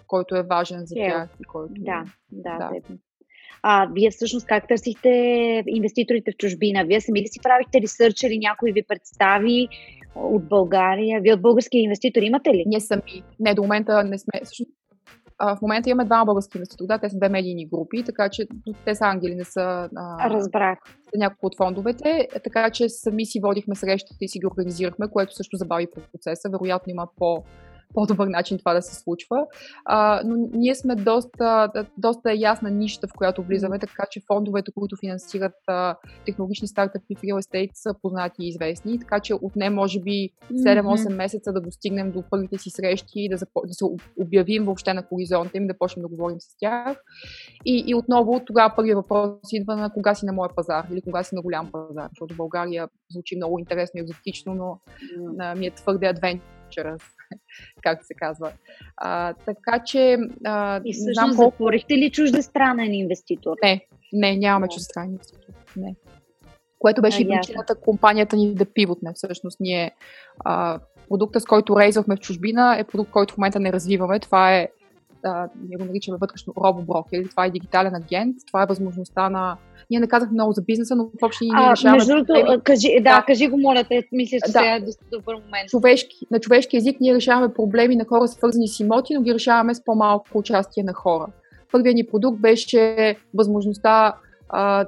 който 0.07 0.37
е 0.37 0.43
важен 0.43 0.87
за 0.87 0.95
yeah. 0.95 1.11
тях. 1.11 1.31
И 1.41 1.45
който, 1.45 1.75
да, 1.79 2.05
да, 2.31 2.59
да. 2.59 2.71
А, 3.67 3.89
вие 3.93 4.11
всъщност 4.11 4.47
как 4.47 4.69
търсихте 4.69 5.09
инвеститорите 5.67 6.33
в 6.33 6.37
чужбина? 6.37 6.85
Вие 6.85 7.01
сами 7.01 7.21
ли 7.21 7.27
си 7.27 7.41
правихте 7.43 7.81
ресърч 7.81 8.23
или 8.23 8.39
някой 8.39 8.73
ви 8.73 8.83
представи 8.89 9.69
от 10.15 10.49
България? 10.49 11.21
Вие 11.21 11.35
от 11.35 11.43
български 11.43 11.79
инвеститори 11.79 12.25
имате 12.25 12.51
ли? 12.51 12.65
Ние 12.67 12.81
сами. 12.81 13.23
Не, 13.41 13.55
до 13.55 13.63
момента 13.63 14.05
не 14.05 14.19
сме. 14.19 14.41
Всъщност, 14.45 14.71
в 15.41 15.59
момента 15.63 15.91
имаме 15.91 16.05
двама 16.05 16.25
български 16.25 16.59
инвеститори. 16.59 16.87
Да, 16.87 16.99
те 16.99 17.11
са 17.11 17.17
две 17.17 17.29
медийни 17.29 17.67
групи, 17.67 18.05
така 18.05 18.29
че 18.29 18.47
те 18.85 18.95
са 18.95 19.05
ангели, 19.05 19.35
не 19.35 19.45
са. 19.45 19.89
А, 19.97 20.31
Разбрах. 20.31 20.79
Няколко 21.17 21.47
от 21.47 21.57
фондовете, 21.57 22.29
така 22.45 22.71
че 22.71 22.89
сами 22.89 23.27
си 23.27 23.41
водихме 23.43 23.75
срещите 23.75 24.25
и 24.25 24.29
си 24.29 24.39
ги 24.39 24.47
организирахме, 24.47 25.11
което 25.13 25.35
също 25.35 25.57
забави 25.57 25.87
процеса. 26.13 26.49
Вероятно 26.51 26.91
има 26.91 27.07
по 27.17 27.45
по-добър 27.95 28.27
начин 28.27 28.59
това 28.59 28.75
да 28.75 28.83
се 28.83 28.95
случва. 28.95 29.47
А, 29.85 30.23
но 30.25 30.49
ние 30.53 30.75
сме 30.75 30.95
доста, 30.95 31.69
доста 31.99 32.35
ясна 32.35 32.71
нища, 32.71 33.09
в 33.09 33.13
която 33.17 33.43
влизаме, 33.43 33.79
така 33.79 34.03
че 34.11 34.21
фондовете, 34.27 34.73
които 34.73 34.97
финансират 34.97 35.53
а, 35.67 35.97
технологични 36.27 36.69
стартъпи 36.69 37.15
в 37.15 37.23
Real 37.23 37.43
Estate 37.43 37.71
са 37.75 37.95
познати 38.03 38.37
и 38.41 38.49
известни, 38.49 38.99
така 38.99 39.21
че 39.21 39.35
отне 39.35 39.71
може 39.71 40.01
би 40.01 40.31
7-8 40.53 41.15
месеца 41.15 41.53
да 41.53 41.61
достигнем 41.61 42.13
до 42.13 42.23
първите 42.31 42.59
си 42.59 42.71
срещи 42.71 43.13
и 43.15 43.29
да, 43.29 43.37
запо... 43.37 43.63
да 43.67 43.75
се 43.75 43.85
обявим 44.21 44.65
въобще 44.65 44.95
на 44.95 45.03
хоризонта 45.03 45.59
им, 45.59 45.67
да 45.67 45.79
почнем 45.79 46.03
да 46.03 46.09
говорим 46.09 46.41
с 46.41 46.57
тях. 46.59 46.97
И, 47.65 47.85
и 47.87 47.95
отново 47.95 48.41
тогава 48.47 48.75
първият 48.77 48.97
въпрос 48.97 49.39
идва 49.53 49.77
на 49.77 49.93
кога 49.93 50.15
си 50.15 50.27
на 50.27 50.33
моя 50.33 50.51
пазар 50.57 50.87
или 50.93 51.03
кога 51.03 51.23
си 51.23 51.35
на 51.35 51.43
голям 51.43 51.71
пазар, 51.73 52.09
защото 52.11 52.37
България 52.37 52.89
звучи 53.11 53.37
много 53.37 53.59
интересно 53.59 53.99
и 53.99 54.01
екзотично, 54.01 54.55
но 54.55 54.81
mm. 55.19 55.59
ми 55.59 55.67
е 55.67 55.71
твърде 55.71 56.07
адвенчеръс 56.81 57.03
както 57.83 58.07
се 58.07 58.15
казва. 58.15 58.53
А, 58.97 59.35
така 59.35 59.85
че. 59.85 60.19
А, 60.45 60.81
и 60.85 60.93
всъщност 60.93 61.15
знам 61.15 61.37
колко... 61.37 61.53
затворихте 61.53 61.95
ли 61.95 62.11
чуждестранен 62.11 62.95
инвеститор? 62.95 63.57
Не, 63.63 63.87
не, 64.13 64.37
нямаме 64.37 64.69
чуждестранен 64.69 65.11
инвеститор. 65.11 65.55
Не. 65.77 65.95
Което 66.79 67.03
беше 67.03 67.23
и 67.23 67.29
причината 67.29 67.75
компанията 67.75 68.37
ни 68.37 68.55
да 68.55 68.65
пивотне. 68.65 69.13
Всъщност 69.15 69.61
ние 69.61 69.91
а, 70.45 70.81
продукта, 71.09 71.41
с 71.41 71.45
който 71.45 71.77
рейзвахме 71.79 72.17
в 72.17 72.21
чужбина, 72.21 72.77
е 72.79 72.85
продукт, 72.85 73.11
който 73.11 73.35
в 73.35 73.39
момента 73.39 73.61
не 73.61 73.73
развиваме. 73.73 74.21
Това 74.21 74.57
е 74.57 74.69
а, 75.25 75.49
ние 75.69 75.77
го 75.77 75.85
наричаме 75.85 76.19
вътрешно 76.21 76.55
робоброкер, 76.65 77.25
това 77.31 77.45
е 77.47 77.51
дигитален 77.51 77.95
агент, 77.95 78.37
това 78.47 78.63
е 78.63 78.67
възможността 78.67 79.31
на... 79.31 79.57
Ние 79.91 80.01
не 80.01 80.07
казахме 80.07 80.35
много 80.35 80.53
за 80.53 80.63
бизнеса, 80.63 80.97
но 80.97 81.05
в 81.05 81.23
общи 81.23 81.45
ние 81.45 81.71
решаваме... 81.71 81.97
Между 81.97 82.13
другото, 82.15 82.61
кажи, 82.65 82.89
да, 82.97 83.17
да, 83.17 83.25
кажи 83.27 83.49
го, 83.49 83.59
моля 83.59 83.85
те, 83.89 84.09
мисля, 84.13 84.39
че 84.47 84.53
да. 84.53 84.59
сега 84.59 84.75
е 84.75 84.81
доста 84.81 85.05
добър 85.13 85.35
момент. 85.35 85.69
Човешки, 85.69 86.17
на 86.31 86.41
човешки 86.41 86.77
език 86.77 87.01
ние 87.01 87.15
решаваме 87.15 87.55
проблеми 87.55 87.97
на 87.97 88.05
хора, 88.05 88.29
свързани 88.29 88.69
с 88.69 88.81
имоти, 88.81 89.15
но 89.15 89.23
ги 89.23 89.35
решаваме 89.35 89.75
с 89.75 89.85
по-малко 89.85 90.39
участие 90.39 90.83
на 90.83 90.93
хора. 90.93 91.27
Първият 91.73 91.95
ни 91.95 92.07
продукт 92.07 92.41
беше 92.41 93.17
възможността 93.35 94.15
а, 94.49 94.87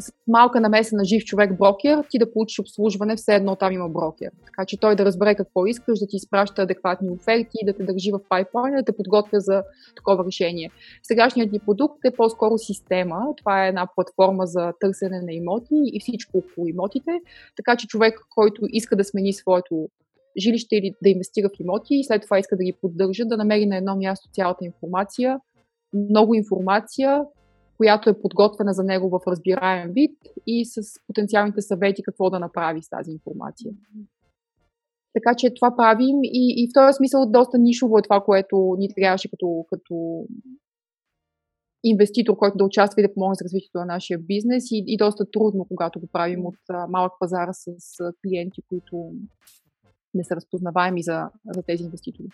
с 0.00 0.12
малка 0.28 0.60
намеса 0.60 0.96
на 0.96 1.04
жив 1.04 1.24
човек 1.24 1.58
брокер, 1.58 2.04
ти 2.10 2.18
да 2.18 2.32
получиш 2.32 2.58
обслужване, 2.58 3.16
все 3.16 3.34
едно 3.34 3.56
там 3.56 3.72
има 3.72 3.88
брокер. 3.88 4.30
Така 4.46 4.64
че 4.66 4.80
той 4.80 4.96
да 4.96 5.04
разбере 5.04 5.34
какво 5.34 5.66
искаш, 5.66 5.98
да 5.98 6.06
ти 6.06 6.16
изпраща 6.16 6.62
адекватни 6.62 7.10
оферти, 7.10 7.58
да 7.64 7.72
те 7.72 7.84
държи 7.84 8.10
в 8.10 8.20
пайплайн, 8.28 8.74
да 8.74 8.82
те 8.82 8.96
подготвя 8.96 9.40
за 9.40 9.62
такова 9.96 10.24
решение. 10.24 10.70
Сегашният 11.02 11.52
ни 11.52 11.58
продукт 11.58 12.04
е 12.04 12.16
по-скоро 12.16 12.58
система. 12.58 13.20
Това 13.36 13.64
е 13.64 13.68
една 13.68 13.88
платформа 13.94 14.46
за 14.46 14.72
търсене 14.80 15.20
на 15.22 15.32
имоти 15.32 15.74
и 15.92 16.00
всичко 16.00 16.38
около 16.38 16.66
имотите. 16.66 17.10
Така 17.56 17.76
че 17.76 17.86
човек, 17.86 18.20
който 18.34 18.62
иска 18.68 18.96
да 18.96 19.04
смени 19.04 19.32
своето 19.32 19.88
жилище 20.38 20.76
или 20.76 20.94
да 21.02 21.08
инвестира 21.08 21.48
в 21.48 21.60
имоти 21.60 21.94
и 21.94 22.04
след 22.04 22.22
това 22.22 22.38
иска 22.38 22.56
да 22.56 22.64
ги 22.64 22.72
поддържа, 22.80 23.24
да 23.24 23.36
намери 23.36 23.66
на 23.66 23.76
едно 23.76 23.96
място 23.96 24.28
цялата 24.32 24.64
информация, 24.64 25.38
много 26.10 26.34
информация, 26.34 27.22
която 27.78 28.10
е 28.10 28.20
подготвена 28.20 28.72
за 28.72 28.84
него 28.84 29.08
в 29.08 29.20
разбираем 29.26 29.92
вид 29.92 30.18
и 30.46 30.64
с 30.64 30.80
потенциалните 31.06 31.60
съвети 31.62 32.02
какво 32.02 32.30
да 32.30 32.38
направи 32.38 32.82
с 32.82 32.88
тази 32.88 33.10
информация. 33.10 33.72
Така 35.12 35.36
че 35.36 35.54
това 35.54 35.76
правим 35.76 36.18
и, 36.22 36.54
и 36.62 36.68
в 36.68 36.74
този 36.74 36.96
смисъл 36.96 37.30
доста 37.30 37.58
нишово 37.58 37.98
е 37.98 38.02
това, 38.02 38.20
което 38.20 38.76
ни 38.78 38.88
трябваше 38.94 39.30
като, 39.30 39.64
като 39.70 40.26
инвеститор, 41.84 42.36
който 42.36 42.58
да 42.58 42.64
участва 42.64 43.00
и 43.00 43.06
да 43.06 43.14
помогне 43.14 43.34
за 43.34 43.44
развитието 43.44 43.78
на 43.78 43.84
нашия 43.84 44.18
бизнес 44.18 44.70
и, 44.70 44.84
и 44.86 44.96
доста 44.96 45.30
трудно, 45.30 45.66
когато 45.68 46.00
го 46.00 46.06
правим 46.12 46.46
от 46.46 46.58
а, 46.68 46.86
малък 46.86 47.12
пазар 47.20 47.48
с, 47.52 47.74
с 47.78 48.12
клиенти, 48.22 48.62
които 48.68 49.12
не 50.14 50.24
са 50.24 50.36
разпознаваеми 50.36 51.02
за, 51.02 51.30
за 51.54 51.62
тези 51.62 51.84
инвеститори. 51.84 52.28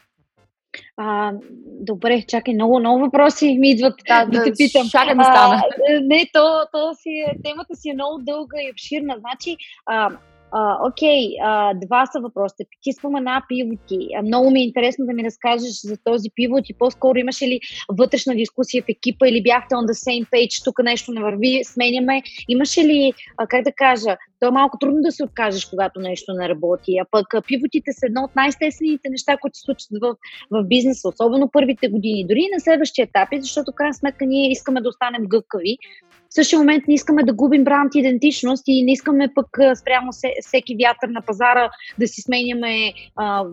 А, 0.96 1.32
добре, 1.80 2.22
чакай, 2.28 2.54
много, 2.54 2.80
много 2.80 3.00
въпроси 3.00 3.58
ми 3.58 3.70
идват 3.70 3.94
да, 4.08 4.24
да 4.24 4.44
те 4.44 4.52
питам. 4.52 4.87
Шага 4.87 5.24
стана. 5.24 5.54
А, 5.54 6.00
не, 6.02 6.26
то, 6.32 6.66
то 6.72 6.94
си, 6.94 7.10
е, 7.10 7.42
темата 7.44 7.76
си 7.76 7.88
е 7.90 7.94
много 7.94 8.18
дълга 8.18 8.56
и 8.62 8.70
обширна. 8.70 9.16
Значи, 9.18 9.56
а, 9.87 10.10
окей, 10.88 11.37
а, 11.43 11.75
два 11.75 12.07
са 12.07 12.21
въпросите. 12.21 12.64
Ти 12.83 12.93
спомена 12.93 13.43
пивоти. 13.49 14.09
Много 14.25 14.51
ми 14.51 14.61
е 14.61 14.64
интересно 14.64 15.07
да 15.07 15.12
ми 15.12 15.25
разкажеш 15.25 15.81
за 15.81 15.97
този 16.05 16.29
пивот 16.35 16.71
и 16.71 16.75
по-скоро 16.75 17.19
имаше 17.19 17.47
ли 17.47 17.61
вътрешна 17.88 18.35
дискусия 18.35 18.83
в 18.83 18.88
екипа 18.88 19.29
или 19.29 19.43
бяхте 19.43 19.75
on 19.75 19.87
the 19.87 20.09
same 20.09 20.31
page, 20.31 20.64
тук 20.64 20.79
нещо 20.83 21.12
не 21.12 21.21
върви, 21.21 21.61
сменяме. 21.64 22.23
Имаше 22.49 22.81
ли, 22.85 23.12
как 23.49 23.64
да 23.64 23.73
кажа, 23.73 24.17
то 24.40 24.49
е 24.49 24.51
малко 24.51 24.79
трудно 24.79 25.03
да 25.03 25.12
се 25.12 25.25
откажеш, 25.25 25.64
когато 25.64 26.01
нещо 26.01 26.33
не 26.33 26.49
работи. 26.49 26.99
А 27.03 27.05
пък 27.11 27.27
пивотите 27.47 27.93
са 27.93 28.07
едно 28.07 28.23
от 28.23 28.37
най-естествените 28.37 29.09
неща, 29.11 29.37
които 29.37 29.59
се 29.59 29.62
случват 29.64 29.88
в, 30.03 30.17
в 30.51 30.64
бизнеса, 30.64 31.09
особено 31.09 31.51
първите 31.51 31.88
години, 31.88 32.27
дори 32.27 32.38
и 32.38 32.55
на 32.55 32.61
следващия 32.61 33.03
етапи, 33.03 33.40
защото 33.40 33.73
крайна 33.73 33.95
сметка 33.95 34.27
ние 34.27 34.51
искаме 34.51 34.81
да 34.81 34.88
останем 34.88 35.27
гъвкави 35.27 35.79
в 36.35 36.37
същия 36.37 36.59
момент 36.59 36.85
не 36.88 36.94
искаме 36.94 37.23
да 37.23 37.33
губим 37.33 37.64
бранд 37.64 37.94
идентичност 37.94 38.64
и 38.66 38.85
не 38.85 38.92
искаме 38.92 39.29
пък 39.35 39.47
спрямо 39.81 40.11
всеки 40.40 40.77
вятър 40.85 41.09
на 41.09 41.23
пазара 41.23 41.70
да 41.99 42.09
си 42.09 42.23
сменяме 42.23 42.92
а, 43.16 43.44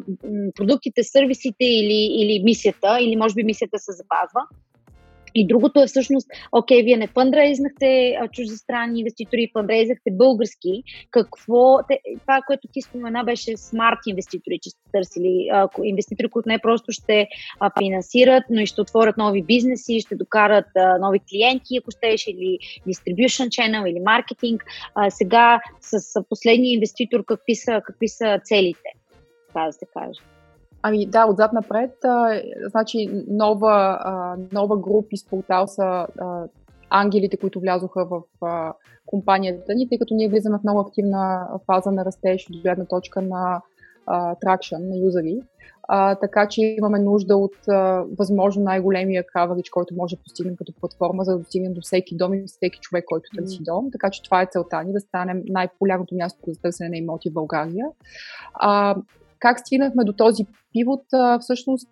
продуктите, 0.56 1.04
сервисите 1.04 1.65
или, 1.65 2.22
или 2.22 2.44
мисията, 2.44 2.98
или 3.02 3.15
може 3.15 3.34
би 3.34 3.44
мисията 3.44 3.80
се 3.80 3.91
запазва. 3.91 4.41
И 5.36 5.48
другото 5.48 5.82
е 5.82 5.88
всъщност, 5.88 6.28
окей, 6.52 6.84
вие 6.84 6.98
не 6.98 7.08
фандрейзнахте 7.08 8.17
чуждестранни 8.32 9.00
инвеститори, 9.00 9.52
фандрейзахте 9.54 10.12
български. 10.12 10.84
Какво, 11.12 11.78
това, 12.22 12.41
което 12.48 12.67
ти 12.74 12.82
спомена, 12.82 13.24
беше 13.24 13.58
смарт 13.58 14.00
инвеститори, 14.08 14.60
че 14.62 14.70
сте 14.70 14.82
търсили 14.94 15.50
инвеститори, 15.84 16.30
които 16.30 16.50
не 16.50 16.60
просто 16.60 16.91
ще 16.91 17.28
финансират, 17.80 18.44
но 18.50 18.62
и 18.62 18.65
ще 18.65 18.82
отворят 18.82 19.17
нови 19.17 19.44
бизнеси, 19.44 20.00
ще 20.00 20.15
докарат 20.15 20.65
нови 21.00 21.20
клиенти, 21.20 21.78
ако 21.78 21.91
щеш, 21.91 22.28
или 22.28 22.58
distribution 22.88 23.48
channel, 23.48 23.89
или 23.89 24.00
маркетинг. 24.00 24.63
Сега 25.10 25.60
с 25.82 26.24
последния 26.30 26.74
инвеститор 26.74 27.26
какви 27.26 27.56
са, 27.56 27.82
какви 27.86 28.08
са 28.08 28.39
целите, 28.44 28.89
така 29.48 29.65
да 29.65 29.74
се 29.74 29.86
каже? 29.94 30.22
Ами 30.84 31.06
да, 31.06 31.26
отзад 31.26 31.54
напред. 31.54 31.91
А, 32.06 32.41
значи 32.70 33.26
нова, 33.28 34.00
а, 34.02 34.36
нова 34.52 34.78
група 34.78 35.08
из 35.12 35.26
портал 35.26 35.67
са 35.67 35.84
а, 35.84 36.08
ангелите, 36.89 37.38
които 37.38 37.60
влязоха 37.60 38.06
в 38.06 38.22
а, 38.41 38.74
компанията 39.06 39.76
ни, 39.76 39.89
тъй 39.89 40.00
като 40.00 40.13
ние 40.13 40.30
влизаме 40.30 40.58
в 40.58 40.63
много 40.63 40.80
активна 40.80 41.48
фаза 41.65 41.91
на 41.91 42.06
растеж 42.06 42.50
от 42.50 42.62
гледна 42.62 42.86
точка 42.86 43.22
на 43.22 43.62
тракшн, 44.41 44.76
на 44.80 44.98
юзери. 44.98 45.41
А, 45.88 46.15
така 46.15 46.48
че 46.48 46.62
имаме 46.62 47.00
нужда 47.00 47.38
от 47.38 47.67
а, 47.70 48.04
възможно 48.20 48.63
най-големия 48.63 49.24
каверидж, 49.28 49.70
който 49.70 49.96
може 49.96 50.15
да 50.15 50.22
постигнем 50.24 50.56
като 50.56 50.74
платформа, 50.80 51.24
за 51.24 51.32
да 51.32 51.39
достигнем 51.39 51.74
до 51.74 51.82
всеки 51.82 52.17
дом 52.17 52.34
и 52.34 52.44
всеки 52.48 52.80
човек, 52.80 53.06
който 53.06 53.30
търси 53.36 53.60
mm. 53.60 53.65
дом. 53.65 53.91
Така 53.91 54.10
че 54.10 54.24
това 54.24 54.41
е 54.41 54.48
целта 54.52 54.84
ни, 54.84 54.94
да 54.94 55.00
станем 55.00 55.44
най-популярното 55.48 56.15
място 56.15 56.39
за 56.48 56.62
търсене 56.62 56.89
на 56.89 56.98
имоти 56.98 57.30
в 57.30 57.34
България. 57.34 57.86
А, 58.54 58.96
как 59.41 59.60
стигнахме 59.60 60.04
до 60.04 60.13
този 60.13 60.45
пивот? 60.73 61.04
Всъщност, 61.39 61.89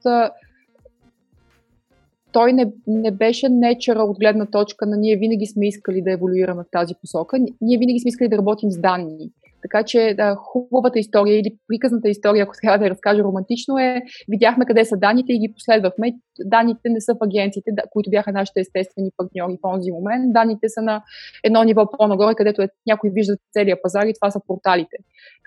той 2.31 2.53
не, 2.53 2.71
не 2.87 3.11
беше 3.11 3.49
нечера 3.49 4.03
от 4.03 4.19
гледна 4.19 4.45
точка 4.45 4.85
на 4.85 4.97
ние 4.97 5.17
винаги 5.17 5.45
сме 5.45 5.67
искали 5.67 6.01
да 6.01 6.11
еволюираме 6.11 6.63
в 6.63 6.71
тази 6.71 6.93
посока. 7.01 7.37
Ние 7.61 7.77
винаги 7.77 7.99
сме 7.99 8.09
искали 8.09 8.29
да 8.29 8.37
работим 8.37 8.71
с 8.71 8.77
данни. 8.77 9.31
Така 9.61 9.83
че 9.83 10.13
да, 10.17 10.35
хубавата 10.35 10.99
история 10.99 11.39
или 11.39 11.57
приказната 11.67 12.09
история, 12.09 12.43
ако 12.43 12.53
трябва 12.61 12.77
да 12.79 12.85
я 12.85 12.91
разкажа 12.91 13.23
романтично, 13.23 13.77
е 13.77 14.01
видяхме 14.27 14.65
къде 14.65 14.85
са 14.85 14.97
данните 14.97 15.33
и 15.33 15.39
ги 15.39 15.53
последвахме. 15.53 16.13
Данните 16.39 16.89
не 16.89 17.01
са 17.01 17.13
в 17.13 17.23
агенциите, 17.23 17.71
които 17.91 18.09
бяха 18.09 18.31
нашите 18.31 18.59
естествени 18.59 19.11
партньори 19.17 19.57
в 19.57 19.61
този 19.61 19.91
момент. 19.91 20.33
Данните 20.33 20.69
са 20.69 20.81
на 20.81 21.03
едно 21.43 21.63
ниво 21.63 21.91
по-нагоре, 21.97 22.35
където 22.35 22.61
е, 22.61 22.69
някой 22.87 23.09
вижда 23.09 23.37
целия 23.53 23.81
пазар 23.81 24.05
и 24.05 24.13
това 24.13 24.31
са 24.31 24.41
порталите. 24.47 24.97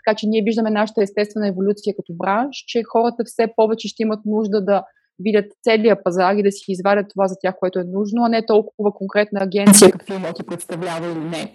Така 0.05 0.17
че 0.17 0.27
ние 0.27 0.43
виждаме 0.43 0.71
нашата 0.71 1.03
естествена 1.03 1.49
еволюция 1.49 1.95
като 1.97 2.13
бранш, 2.15 2.65
че 2.67 2.83
хората 2.83 3.25
все 3.25 3.47
повече 3.57 3.89
ще 3.89 4.03
имат 4.03 4.21
нужда 4.25 4.65
да 4.65 4.85
видят 5.23 5.53
целия 5.63 6.03
пазар 6.03 6.35
и 6.35 6.43
да 6.43 6.53
си 6.53 6.65
извадят 6.69 7.07
това 7.11 7.29
за 7.29 7.37
тях, 7.41 7.55
което 7.59 7.79
е 7.79 7.85
нужно, 7.85 8.25
а 8.25 8.29
не 8.29 8.47
толкова 8.47 8.93
конкретна 8.93 9.41
агенция, 9.43 9.91
какви 9.91 10.15
имоти 10.15 10.47
представлява 10.47 11.07
или 11.07 11.25
не. 11.25 11.55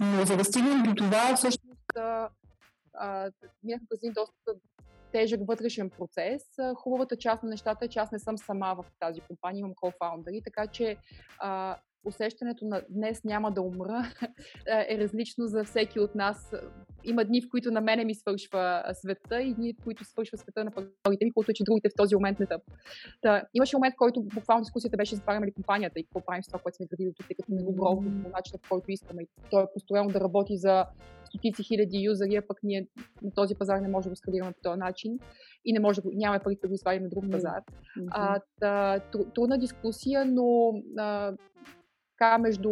Но 0.00 0.24
за 0.24 0.36
да 0.36 0.44
стигнем 0.44 0.82
до 0.82 0.94
това, 0.94 1.36
всъщност, 1.36 1.78
минахме 3.64 3.86
през 3.90 4.02
един 4.02 4.12
доста 4.12 4.60
тежък 5.12 5.40
вътрешен 5.48 5.90
процес. 5.90 6.42
Хубавата 6.74 7.16
част 7.16 7.42
на 7.42 7.50
нещата 7.50 7.84
е, 7.84 7.88
че 7.88 7.98
аз 7.98 8.12
не 8.12 8.18
съм 8.18 8.38
сама 8.38 8.76
в 8.78 8.84
тази 9.00 9.20
компания, 9.20 9.60
имам 9.60 9.74
кофаундъри, 9.76 10.42
така 10.44 10.66
че 10.66 10.96
а, 11.38 11.76
усещането 12.04 12.64
на 12.64 12.82
днес 12.90 13.24
няма 13.24 13.52
да 13.52 13.62
умра 13.62 14.02
е 14.88 14.98
различно 14.98 15.46
за 15.46 15.64
всеки 15.64 16.00
от 16.00 16.14
нас. 16.14 16.54
Има 17.04 17.24
дни, 17.24 17.42
в 17.42 17.48
които 17.50 17.70
на 17.70 17.80
мене 17.80 18.04
ми 18.04 18.14
свършва 18.14 18.84
света 18.92 19.42
и 19.42 19.54
дни, 19.54 19.74
в 19.80 19.84
които 19.84 20.04
свършва 20.04 20.38
света 20.38 20.64
на 20.64 20.70
партньорите 20.70 21.24
ми, 21.24 21.32
които 21.32 21.52
че 21.54 21.64
другите 21.64 21.88
в 21.88 21.96
този 21.96 22.14
момент 22.14 22.40
не 22.40 22.46
тъп. 22.46 22.62
Та, 23.22 23.42
имаше 23.54 23.76
момент, 23.76 23.94
в 23.94 23.98
който 23.98 24.22
буквално 24.22 24.62
дискусията 24.62 24.96
беше 24.96 25.14
затваряме 25.14 25.46
ли 25.46 25.52
компанията 25.52 26.00
и 26.00 26.04
какво 26.04 26.20
правим 26.20 26.42
с 26.42 26.46
това, 26.46 26.58
което 26.58 26.76
сме 26.76 26.86
градили 26.86 27.12
тук, 27.16 27.26
тъй 27.26 27.36
като 27.36 27.52
не 27.52 27.62
го 27.62 27.76
по 27.76 28.02
начина, 28.36 28.58
по 28.62 28.68
който 28.68 28.90
искаме. 28.90 29.22
И 29.22 29.28
то 29.50 29.60
е 29.60 29.66
построено 29.74 30.10
да 30.10 30.20
работи 30.20 30.56
за 30.56 30.86
стотици 31.28 31.62
хиляди 31.62 32.02
юзери, 32.02 32.36
а 32.36 32.46
пък 32.46 32.58
ние 32.62 32.86
на 33.22 33.30
този 33.30 33.54
пазар 33.54 33.80
не 33.80 33.88
можем 33.88 34.08
да 34.08 34.12
го 34.12 34.16
скалираме 34.16 34.52
по 34.52 34.60
този 34.62 34.78
начин 34.78 35.18
и 35.64 35.72
не 35.72 35.80
може, 35.80 36.00
нямаме 36.04 36.42
пари 36.42 36.58
да 36.62 36.68
го 36.68 36.74
извадим 36.74 37.02
на 37.02 37.08
друг 37.08 37.24
пазар. 37.30 37.62
Mm-hmm. 37.62 38.08
А, 38.10 38.40
та, 38.60 39.00
трудна 39.34 39.58
дискусия, 39.58 40.24
но 40.24 40.72
а, 40.98 41.34
така 42.18 42.38
между 42.38 42.70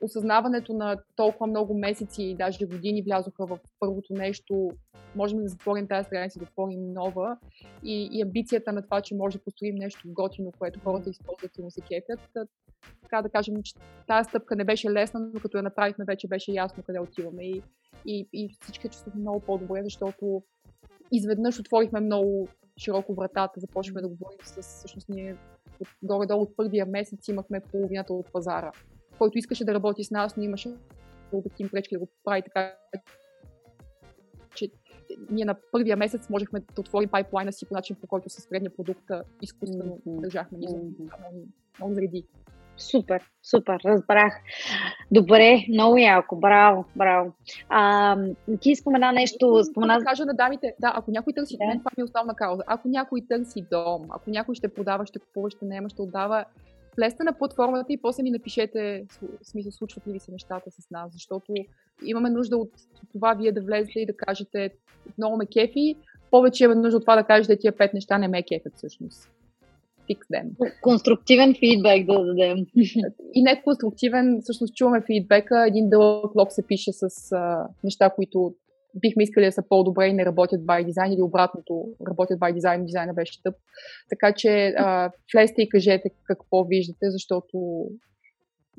осъзнаването 0.00 0.72
на 0.72 0.96
толкова 1.16 1.46
много 1.46 1.78
месеци 1.78 2.22
и 2.22 2.34
даже 2.34 2.66
години 2.66 3.02
влязоха 3.02 3.46
в 3.46 3.58
първото 3.80 4.12
нещо, 4.12 4.70
можем 5.16 5.42
да 5.42 5.48
затворим 5.48 5.88
тази 5.88 6.06
страница, 6.06 6.38
да 6.38 6.44
отворим 6.44 6.92
нова 6.92 7.36
и, 7.84 8.08
и 8.12 8.22
амбицията 8.22 8.72
на 8.72 8.82
това, 8.82 9.00
че 9.00 9.14
може 9.14 9.38
да 9.38 9.44
построим 9.44 9.74
нещо 9.74 10.00
готино, 10.06 10.52
което 10.58 10.80
хората 10.80 11.10
използват 11.10 11.58
и 11.58 11.62
му 11.62 11.70
се 11.70 11.80
кефят. 11.80 12.48
Така 13.02 13.22
да 13.22 13.28
кажем, 13.28 13.54
че 13.62 13.74
тази 14.06 14.28
стъпка 14.28 14.56
не 14.56 14.64
беше 14.64 14.90
лесна, 14.90 15.20
но 15.20 15.40
като 15.40 15.56
я 15.56 15.62
направихме, 15.62 16.04
вече 16.04 16.28
беше 16.28 16.52
ясно 16.52 16.82
къде 16.82 17.00
отиваме 17.00 17.44
и, 17.44 17.62
и, 18.06 18.28
и 18.32 18.56
всички 18.60 18.88
чувствахме 18.88 19.20
много 19.20 19.40
по-добре, 19.40 19.80
защото 19.84 20.42
изведнъж 21.12 21.60
отворихме 21.60 22.00
много 22.00 22.48
широко 22.78 23.14
вратата, 23.14 23.60
започваме 23.60 24.00
да 24.00 24.08
говорим 24.08 24.38
с 24.44 24.62
всъщност 24.62 25.08
ние 25.08 25.36
от 25.80 25.88
горе-долу 26.02 26.42
от 26.42 26.56
първия 26.56 26.86
месец 26.86 27.28
имахме 27.28 27.60
половината 27.60 28.12
от 28.12 28.32
пазара, 28.32 28.72
който 29.18 29.38
искаше 29.38 29.64
да 29.64 29.74
работи 29.74 30.04
с 30.04 30.10
нас, 30.10 30.36
но 30.36 30.42
имаше 30.42 30.74
обективни 31.32 31.70
пречки 31.70 31.94
да 31.94 31.98
го 31.98 32.08
прави 32.24 32.42
така, 32.42 32.74
че 34.54 34.70
ние 35.30 35.44
на 35.44 35.56
първия 35.72 35.96
месец 35.96 36.28
можехме 36.28 36.60
да 36.60 36.80
отворим 36.80 37.08
пайплайна 37.08 37.52
си 37.52 37.66
по 37.66 37.74
начин, 37.74 37.96
по 38.00 38.06
който 38.06 38.28
с 38.28 38.48
предния 38.48 38.76
продукт 38.76 39.04
изкуствено 39.42 39.84
mm-hmm. 39.84 40.20
държахме 40.20 40.58
ни 40.58 40.66
mm-hmm. 40.66 41.44
много, 41.78 41.94
зареди. 41.94 42.26
Супер, 42.80 43.22
супер, 43.42 43.80
разбрах. 43.84 44.34
Добре, 45.10 45.64
много 45.68 45.98
яко, 45.98 46.36
браво, 46.36 46.84
браво. 46.96 47.32
А, 47.68 48.16
ти 48.60 48.76
спомена 48.76 49.12
нещо, 49.12 49.64
спомена... 49.64 49.98
Да 49.98 50.04
кажа 50.04 50.24
на 50.24 50.34
дамите, 50.34 50.74
да, 50.80 50.92
ако 50.96 51.10
някой 51.10 51.32
търси, 51.32 51.56
да. 51.56 51.78
това 51.78 51.90
ми 51.96 52.00
е 52.00 52.04
основна 52.04 52.34
кауза, 52.34 52.62
ако 52.66 52.88
някой 52.88 53.20
търси 53.28 53.64
дом, 53.70 54.06
ако 54.10 54.30
някой 54.30 54.54
ще 54.54 54.68
продава, 54.68 55.06
ще 55.06 55.18
купува, 55.18 55.50
ще 55.50 55.64
наема, 55.64 55.88
ще 55.88 56.02
отдава, 56.02 56.44
влезте 56.96 57.24
на 57.24 57.32
платформата 57.32 57.92
и 57.92 58.02
после 58.02 58.22
ми 58.22 58.30
напишете, 58.30 59.04
в 59.42 59.46
смисъл, 59.46 59.72
случват 59.72 60.06
ли 60.06 60.12
ви 60.12 60.20
се 60.20 60.32
нещата 60.32 60.70
с 60.70 60.90
нас, 60.90 61.12
защото 61.12 61.54
имаме 62.04 62.30
нужда 62.30 62.56
от 62.56 62.70
това 63.12 63.34
вие 63.34 63.52
да 63.52 63.60
влезете 63.60 64.00
и 64.00 64.06
да 64.06 64.16
кажете, 64.16 64.70
много 65.18 65.36
ме 65.36 65.46
кефи, 65.46 65.96
повече 66.30 66.64
имаме 66.64 66.80
нужда 66.80 66.96
от 66.96 67.02
това 67.02 67.16
да 67.16 67.24
кажете, 67.24 67.58
тия 67.58 67.76
пет 67.76 67.94
неща 67.94 68.18
не 68.18 68.28
ме 68.28 68.42
кефят 68.42 68.72
всъщност 68.76 69.30
fix 70.10 70.18
them. 70.34 70.70
Конструктивен 70.80 71.54
фидбек 71.54 72.06
да 72.06 72.24
дадем. 72.24 72.56
И 73.34 73.42
не 73.42 73.62
конструктивен, 73.62 74.38
всъщност 74.42 74.74
чуваме 74.74 75.02
фидбека, 75.06 75.64
един 75.68 75.88
дълъг 75.88 76.34
лог 76.34 76.52
се 76.52 76.66
пише 76.66 76.92
с 76.92 77.32
а, 77.32 77.68
неща, 77.84 78.10
които 78.10 78.54
бихме 78.94 79.22
искали 79.22 79.44
да 79.44 79.52
са 79.52 79.62
по-добре 79.68 80.06
и 80.06 80.12
не 80.12 80.24
работят 80.26 80.60
by 80.60 80.90
design 80.90 81.14
или 81.14 81.22
обратното, 81.22 81.84
работят 82.08 82.40
by 82.40 82.58
design, 82.58 82.84
дизайна 82.84 83.14
беше 83.14 83.42
тъп. 83.42 83.54
Така 84.08 84.32
че 84.32 84.74
а, 84.78 85.10
влезте 85.34 85.62
и 85.62 85.68
кажете 85.68 86.10
какво 86.24 86.64
виждате, 86.64 87.10
защото 87.10 87.86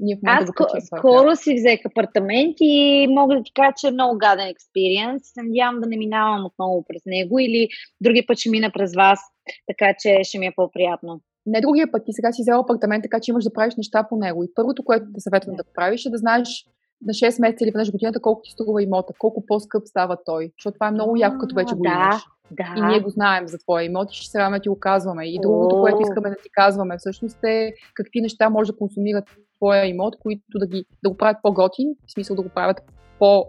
ние 0.02 0.16
в 0.16 0.20
Аз 0.26 0.46
да 0.46 0.52
скоро 0.98 1.36
си 1.36 1.56
взех 1.56 1.80
апартамент 1.86 2.56
и 2.60 3.08
мога 3.10 3.36
да 3.36 3.44
ти 3.44 3.52
кажа, 3.54 3.74
че 3.78 3.88
е 3.88 3.92
много 3.92 4.18
гаден 4.18 4.48
експириенс. 4.48 5.22
Се 5.26 5.42
надявам 5.44 5.82
да 5.82 5.88
не 5.88 5.98
минавам 5.98 6.46
отново 6.46 6.86
през 6.88 7.02
него 7.06 7.40
или 7.40 7.68
други 8.02 8.26
път 8.28 8.38
ще 8.38 8.50
мина 8.50 8.72
през 8.74 8.96
вас, 8.96 9.20
така 9.68 9.94
че 10.00 10.20
ще 10.24 10.40
ми 10.40 10.46
е 10.46 10.54
по-приятно. 10.56 11.22
Не 11.46 11.62
другия 11.62 11.92
път, 11.92 12.06
ти 12.06 12.14
сега 12.14 12.32
си 12.32 12.42
взел 12.42 12.60
апартамент, 12.60 13.04
така 13.04 13.20
че 13.20 13.32
имаш 13.32 13.44
да 13.44 13.54
правиш 13.54 13.76
неща 13.76 14.08
по 14.10 14.16
него. 14.16 14.44
И 14.44 14.54
първото, 14.56 14.84
което 14.84 15.06
те 15.14 15.22
съветвам 15.22 15.56
да 15.56 15.64
правиш 15.76 16.06
е 16.06 16.10
да 16.10 16.18
знаеш 16.18 16.66
на 17.06 17.14
6 17.14 17.42
месеца 17.42 17.64
или 17.64 17.72
веднъж 17.72 17.92
годината 17.92 18.22
колко 18.22 18.42
ти 18.42 18.52
струва 18.52 18.84
имота, 18.84 19.14
колко 19.18 19.46
по-скъп 19.46 19.88
става 19.88 20.18
той. 20.26 20.52
Защото 20.58 20.74
това 20.74 20.88
е 20.88 20.92
много 20.92 21.18
яко, 21.18 21.38
като 21.40 21.56
вече 21.56 21.76
го 21.76 21.86
имаш. 21.86 22.16
Да. 22.52 22.74
И 22.78 22.82
ние 22.82 23.00
го 23.00 23.10
знаем 23.10 23.48
за 23.48 23.58
твоя 23.58 23.86
имот 23.86 24.12
и 24.12 24.16
ще 24.16 24.28
се 24.28 24.38
да 24.38 24.60
ти 24.60 24.70
го 24.70 24.80
казваме. 24.80 25.26
И 25.26 25.40
другото, 25.42 25.82
което 25.82 26.02
искаме 26.02 26.30
да 26.30 26.36
ти 26.36 26.50
казваме 26.52 26.98
всъщност 26.98 27.44
е 27.44 27.74
какви 27.94 28.22
неща 28.22 28.50
може 28.50 28.72
да 28.72 28.78
консумират 28.78 29.26
твоя 29.62 29.86
имот, 29.86 30.16
които 30.20 30.44
да, 30.56 30.68
ги, 30.68 30.86
да 31.04 31.10
го 31.10 31.18
правят 31.18 31.38
по-готин, 31.44 31.96
в 32.08 32.12
смисъл 32.12 32.36
да 32.36 32.42
го 32.42 32.50
правят 32.50 32.78
по- 33.20 33.46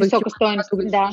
висока 0.00 0.30
стоеност. 0.30 0.70
Да. 0.90 1.10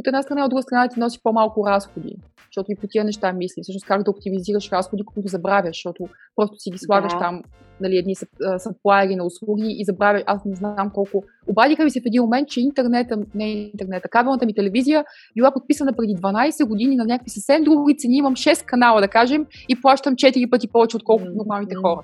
От 0.00 0.06
една 0.06 0.22
страна, 0.22 0.44
от 0.44 0.50
друга 0.50 0.62
страна 0.62 0.88
ти 0.88 1.00
носи 1.00 1.20
по-малко 1.22 1.66
разходи, 1.66 2.16
защото 2.46 2.72
и 2.72 2.76
по 2.76 2.86
тия 2.86 3.04
неща 3.04 3.32
мисли. 3.32 3.62
Всъщност 3.62 3.86
как 3.86 4.02
да 4.02 4.10
оптимизираш 4.10 4.72
разходи, 4.72 5.02
които 5.04 5.28
забравяш, 5.28 5.76
защото 5.76 6.08
просто 6.36 6.56
си 6.58 6.70
ги 6.70 6.78
слагаш 6.78 7.12
да. 7.12 7.18
там 7.18 7.42
нали, 7.80 7.96
едни 7.96 8.14
съплайери 8.58 9.16
на 9.16 9.24
услуги 9.24 9.76
и 9.78 9.84
забравя, 9.84 10.22
аз 10.26 10.44
не 10.44 10.54
знам 10.54 10.90
колко. 10.94 11.24
Обадиха 11.46 11.84
ми 11.84 11.90
се 11.90 12.00
в 12.00 12.06
един 12.06 12.22
момент, 12.22 12.48
че 12.48 12.60
интернета, 12.60 13.18
не 13.34 13.50
интернета, 13.50 14.08
кабелната 14.08 14.46
ми 14.46 14.54
телевизия 14.54 15.04
била 15.36 15.52
подписана 15.52 15.92
преди 15.92 16.14
12 16.14 16.68
години 16.68 16.96
на 16.96 17.04
някакви 17.04 17.30
съвсем 17.30 17.64
други 17.64 17.96
цени. 17.96 18.16
Имам 18.16 18.36
6 18.36 18.64
канала, 18.64 19.00
да 19.00 19.08
кажем, 19.08 19.46
и 19.68 19.80
плащам 19.80 20.14
4 20.14 20.50
пъти 20.50 20.68
повече, 20.68 20.96
отколкото 20.96 21.30
нормалните 21.34 21.74
хора. 21.74 22.02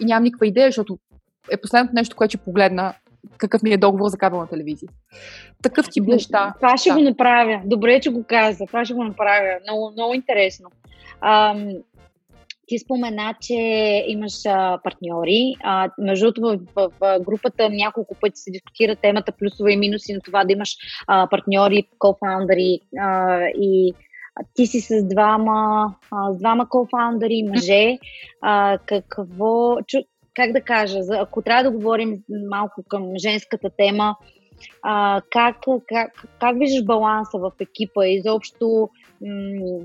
И 0.00 0.04
нямам 0.04 0.24
никаква 0.24 0.46
идея, 0.46 0.68
защото 0.68 0.98
е 1.50 1.56
последното 1.56 1.94
нещо, 1.94 2.16
което 2.16 2.30
ще 2.30 2.44
погледна 2.44 2.94
какъв 3.38 3.62
ми 3.62 3.70
е 3.70 3.76
договор 3.76 4.08
за 4.08 4.18
кабелна 4.18 4.46
телевизия. 4.46 4.88
Такъв 5.62 5.86
тип 5.90 6.04
неща. 6.06 6.54
Това 6.56 6.76
ще 6.76 6.90
да. 6.90 6.94
го 6.96 7.02
направя. 7.02 7.62
Добре, 7.64 8.00
че 8.00 8.10
го 8.10 8.24
каза. 8.24 8.66
Това 8.66 8.84
ще 8.84 8.94
го 8.94 9.04
направя. 9.04 9.58
Много, 9.62 9.90
много 9.92 10.14
интересно. 10.14 10.70
Ам, 11.20 11.68
ти 12.66 12.78
спомена, 12.78 13.34
че 13.40 13.54
имаш 14.06 14.46
а, 14.46 14.78
партньори. 14.84 15.54
А, 15.62 15.90
между 15.98 16.32
другото, 16.32 16.64
в, 16.76 16.88
в, 16.88 16.90
в 17.00 17.20
групата 17.20 17.70
няколко 17.70 18.14
пъти 18.20 18.36
се 18.36 18.50
дискутира 18.50 18.96
темата 18.96 19.32
плюсове 19.32 19.72
и 19.72 19.76
минуси 19.76 20.12
на 20.12 20.20
това 20.20 20.44
да 20.44 20.52
имаш 20.52 20.76
а, 21.06 21.28
партньори, 21.30 21.88
кофаундъри 21.98 22.80
а, 23.00 23.40
и 23.46 23.94
ти 24.54 24.66
си 24.66 24.80
с 24.80 25.08
двама, 25.08 25.94
а, 26.10 26.32
с 26.32 26.38
двама 26.38 26.68
кофаундъри, 26.68 27.44
мъже. 27.48 27.98
А, 28.42 28.78
какво, 28.86 29.76
чу, 29.86 29.98
как 30.38 30.52
да 30.52 30.60
кажа, 30.60 31.02
за, 31.02 31.16
ако 31.18 31.42
трябва 31.42 31.62
да 31.62 31.70
говорим 31.70 32.22
малко 32.50 32.82
към 32.88 33.12
женската 33.16 33.70
тема, 33.76 34.16
а, 34.82 35.22
как, 35.30 35.56
как, 35.88 36.28
как 36.40 36.58
виждаш 36.58 36.84
баланса 36.84 37.38
в 37.38 37.52
екипа? 37.60 38.06
Изобщо 38.06 38.88
м- 39.20 39.80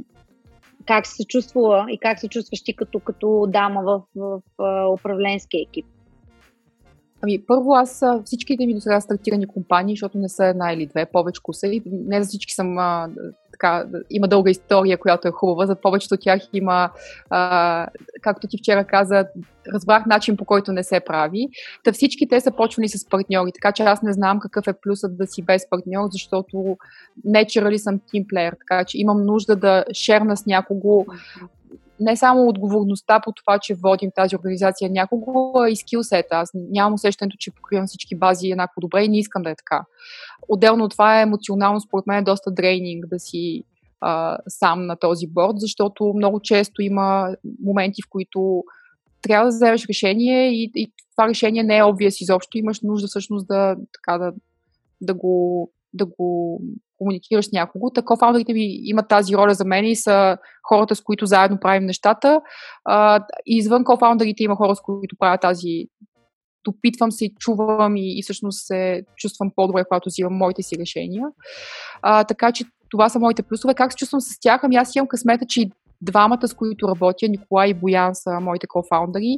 как 0.85 1.07
се 1.07 1.25
чувствала 1.25 1.85
и 1.89 1.97
как 1.97 2.19
се 2.19 2.27
чувстваш 2.27 2.61
ти 2.61 2.75
като, 2.75 2.99
като 2.99 3.45
дама 3.49 3.81
в, 3.83 4.01
в, 4.15 4.41
в 4.57 4.87
управленския 4.99 5.61
екип? 5.61 5.85
Ами, 7.21 7.45
първо 7.45 7.73
аз 7.73 8.03
всичките 8.25 8.65
ми 8.65 8.73
до 8.73 8.81
сега 8.81 9.01
стартирани 9.01 9.47
компании, 9.47 9.93
защото 9.93 10.17
не 10.17 10.29
са 10.29 10.45
една 10.45 10.73
или 10.73 10.85
две, 10.85 11.05
повече 11.05 11.41
са 11.51 11.67
и 11.67 11.81
не 11.85 12.23
за 12.23 12.27
всички 12.27 12.53
съм 12.53 12.77
а, 12.77 13.09
така, 13.53 13.85
има 14.09 14.27
дълга 14.27 14.51
история, 14.51 14.97
която 14.97 15.27
е 15.27 15.31
хубава. 15.31 15.67
За 15.67 15.75
повечето 15.75 16.15
от 16.15 16.21
тях 16.21 16.41
има, 16.53 16.89
а, 17.29 17.87
както 18.21 18.47
ти 18.47 18.57
вчера 18.57 18.83
каза, 18.83 19.25
разбрах 19.73 20.05
начин 20.05 20.37
по 20.37 20.45
който 20.45 20.71
не 20.71 20.83
се 20.83 20.99
прави. 20.99 21.47
Та 21.83 21.91
всички 21.91 22.27
те 22.27 22.41
са 22.41 22.51
почвани 22.51 22.89
с 22.89 23.09
партньори, 23.09 23.51
така 23.53 23.71
че 23.71 23.83
аз 23.83 24.01
не 24.01 24.13
знам 24.13 24.39
какъв 24.39 24.67
е 24.67 24.73
плюсът 24.73 25.17
да 25.17 25.27
си 25.27 25.41
без 25.41 25.69
партньор, 25.69 26.07
защото 26.11 26.77
не 27.25 27.47
ли 27.71 27.79
съм 27.79 27.99
тимплеер, 28.11 28.55
така 28.59 28.85
че 28.85 28.97
имам 28.97 29.25
нужда 29.25 29.55
да 29.55 29.85
шерна 29.93 30.37
с 30.37 30.45
някого 30.45 31.05
не 32.03 32.17
само 32.17 32.47
отговорността 32.47 33.19
по 33.19 33.31
това, 33.31 33.59
че 33.59 33.73
водим 33.73 34.11
тази 34.15 34.35
организация 34.35 34.89
някого, 34.89 35.51
а 35.59 35.69
и 35.69 35.75
скилсета. 35.75 36.35
Аз 36.35 36.51
нямам 36.53 36.93
усещането, 36.93 37.37
че 37.39 37.51
покривам 37.51 37.87
всички 37.87 38.15
бази 38.15 38.51
еднакво 38.51 38.81
добре 38.81 39.03
и 39.03 39.09
не 39.09 39.19
искам 39.19 39.43
да 39.43 39.49
е 39.49 39.55
така. 39.55 39.85
Отделно 40.47 40.83
от 40.83 40.91
това 40.91 41.19
е 41.19 41.21
емоционално, 41.21 41.81
според 41.81 42.07
мен 42.07 42.17
е 42.17 42.23
доста 42.23 42.51
дрейнинг 42.51 43.05
да 43.07 43.19
си 43.19 43.63
а, 44.01 44.37
сам 44.47 44.85
на 44.85 44.95
този 44.95 45.27
борд, 45.27 45.53
защото 45.59 46.13
много 46.15 46.39
често 46.39 46.81
има 46.81 47.35
моменти, 47.63 48.01
в 48.01 48.09
които 48.09 48.63
трябва 49.21 49.45
да 49.45 49.55
вземеш 49.55 49.87
решение 49.89 50.51
и, 50.51 50.71
и 50.75 50.91
това 51.15 51.27
решение 51.27 51.63
не 51.63 51.77
е 51.77 51.83
обвия 51.83 52.11
изобщо. 52.21 52.57
Имаш 52.57 52.81
нужда 52.81 53.07
всъщност 53.07 53.47
да, 53.47 53.75
така, 53.93 54.17
да, 54.17 54.33
да, 55.01 55.13
го, 55.13 55.69
да 55.93 56.05
го 56.05 56.61
комуникираш 56.97 57.45
с 57.45 57.51
някого. 57.51 57.89
Така 57.89 58.15
фаундерите 58.19 58.53
ми 58.53 58.79
имат 58.83 59.07
тази 59.07 59.35
роля 59.35 59.53
за 59.53 59.65
мен 59.65 59.85
и 59.85 59.95
са 59.95 60.37
хората, 60.69 60.95
с 60.95 61.01
които 61.01 61.25
заедно 61.25 61.59
правим 61.59 61.85
нещата. 61.85 62.41
А, 62.85 63.25
извън 63.45 63.83
кофаундерите 63.83 64.43
има 64.43 64.55
хора, 64.55 64.75
с 64.75 64.81
които 64.81 65.15
правя 65.19 65.37
тази 65.37 65.85
допитвам 66.65 67.11
се 67.11 67.29
чувам 67.39 67.95
и, 67.95 68.19
и 68.19 68.23
всъщност 68.23 68.67
се 68.67 69.03
чувствам 69.15 69.51
по-добре, 69.55 69.83
когато 69.83 70.09
взимам 70.09 70.33
моите 70.33 70.63
си 70.63 70.75
решения. 70.79 71.27
А, 72.01 72.23
така 72.23 72.51
че 72.51 72.65
това 72.89 73.09
са 73.09 73.19
моите 73.19 73.43
плюсове. 73.43 73.73
Как 73.73 73.91
се 73.91 73.97
чувствам 73.97 74.21
с 74.21 74.39
тях? 74.41 74.63
Ами 74.63 74.75
аз 74.75 74.95
имам 74.95 75.07
късмета, 75.07 75.45
че 75.45 75.69
двамата, 76.01 76.47
с 76.47 76.53
които 76.53 76.87
работя, 76.87 77.27
Николай 77.29 77.69
и 77.69 77.73
Боян 77.73 78.15
са 78.15 78.39
моите 78.39 78.67
кофаундъри. 78.67 79.37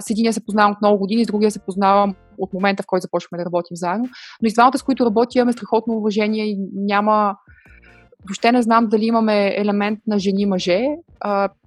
С 0.00 0.10
единия 0.10 0.32
се 0.32 0.44
познавам 0.44 0.72
от 0.72 0.80
много 0.82 0.98
години, 0.98 1.24
с 1.24 1.26
другия 1.26 1.50
се 1.50 1.58
познавам 1.58 2.14
от 2.40 2.52
момента, 2.52 2.82
в 2.82 2.86
който 2.86 3.02
започваме 3.02 3.42
да 3.42 3.46
работим 3.46 3.76
заедно. 3.76 4.08
Но 4.42 4.46
и 4.46 4.50
с 4.50 4.54
двамата, 4.54 4.78
с 4.78 4.82
които 4.82 5.04
работя, 5.06 5.38
имаме 5.38 5.52
страхотно 5.52 5.94
уважение 5.94 6.44
и 6.46 6.58
няма 6.74 7.36
Въобще 8.24 8.52
не 8.52 8.62
знам 8.62 8.86
дали 8.86 9.04
имаме 9.04 9.54
елемент 9.56 9.98
на 10.06 10.18
жени-мъже. 10.18 10.86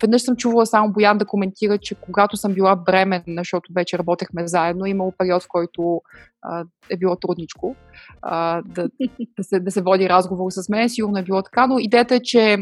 веднъж 0.02 0.22
съм 0.22 0.36
чувала 0.36 0.66
само 0.66 0.94
Боян 0.94 1.18
да 1.18 1.26
коментира, 1.26 1.78
че 1.78 1.96
когато 1.96 2.38
съм 2.38 2.54
била 2.54 2.76
бременна, 2.76 3.24
защото 3.38 3.74
вече 3.76 3.98
работехме 3.98 4.48
заедно, 4.48 4.86
имало 4.86 5.14
период, 5.18 5.44
в 5.44 5.48
който 5.50 6.02
а, 6.42 6.66
е 6.90 6.98
било 6.98 7.16
трудничко 7.16 7.76
а, 8.22 8.62
да, 8.62 8.90
да, 9.38 9.44
се, 9.44 9.60
да 9.60 9.72
се 9.72 9.82
води 9.82 10.10
разговор 10.10 10.52
с 10.52 10.70
мен. 10.70 10.90
Сигурно 10.90 11.18
е 11.18 11.24
било 11.24 11.42
така, 11.42 11.68
но 11.68 11.80
идеята 11.80 12.16
е, 12.16 12.20
че 12.20 12.58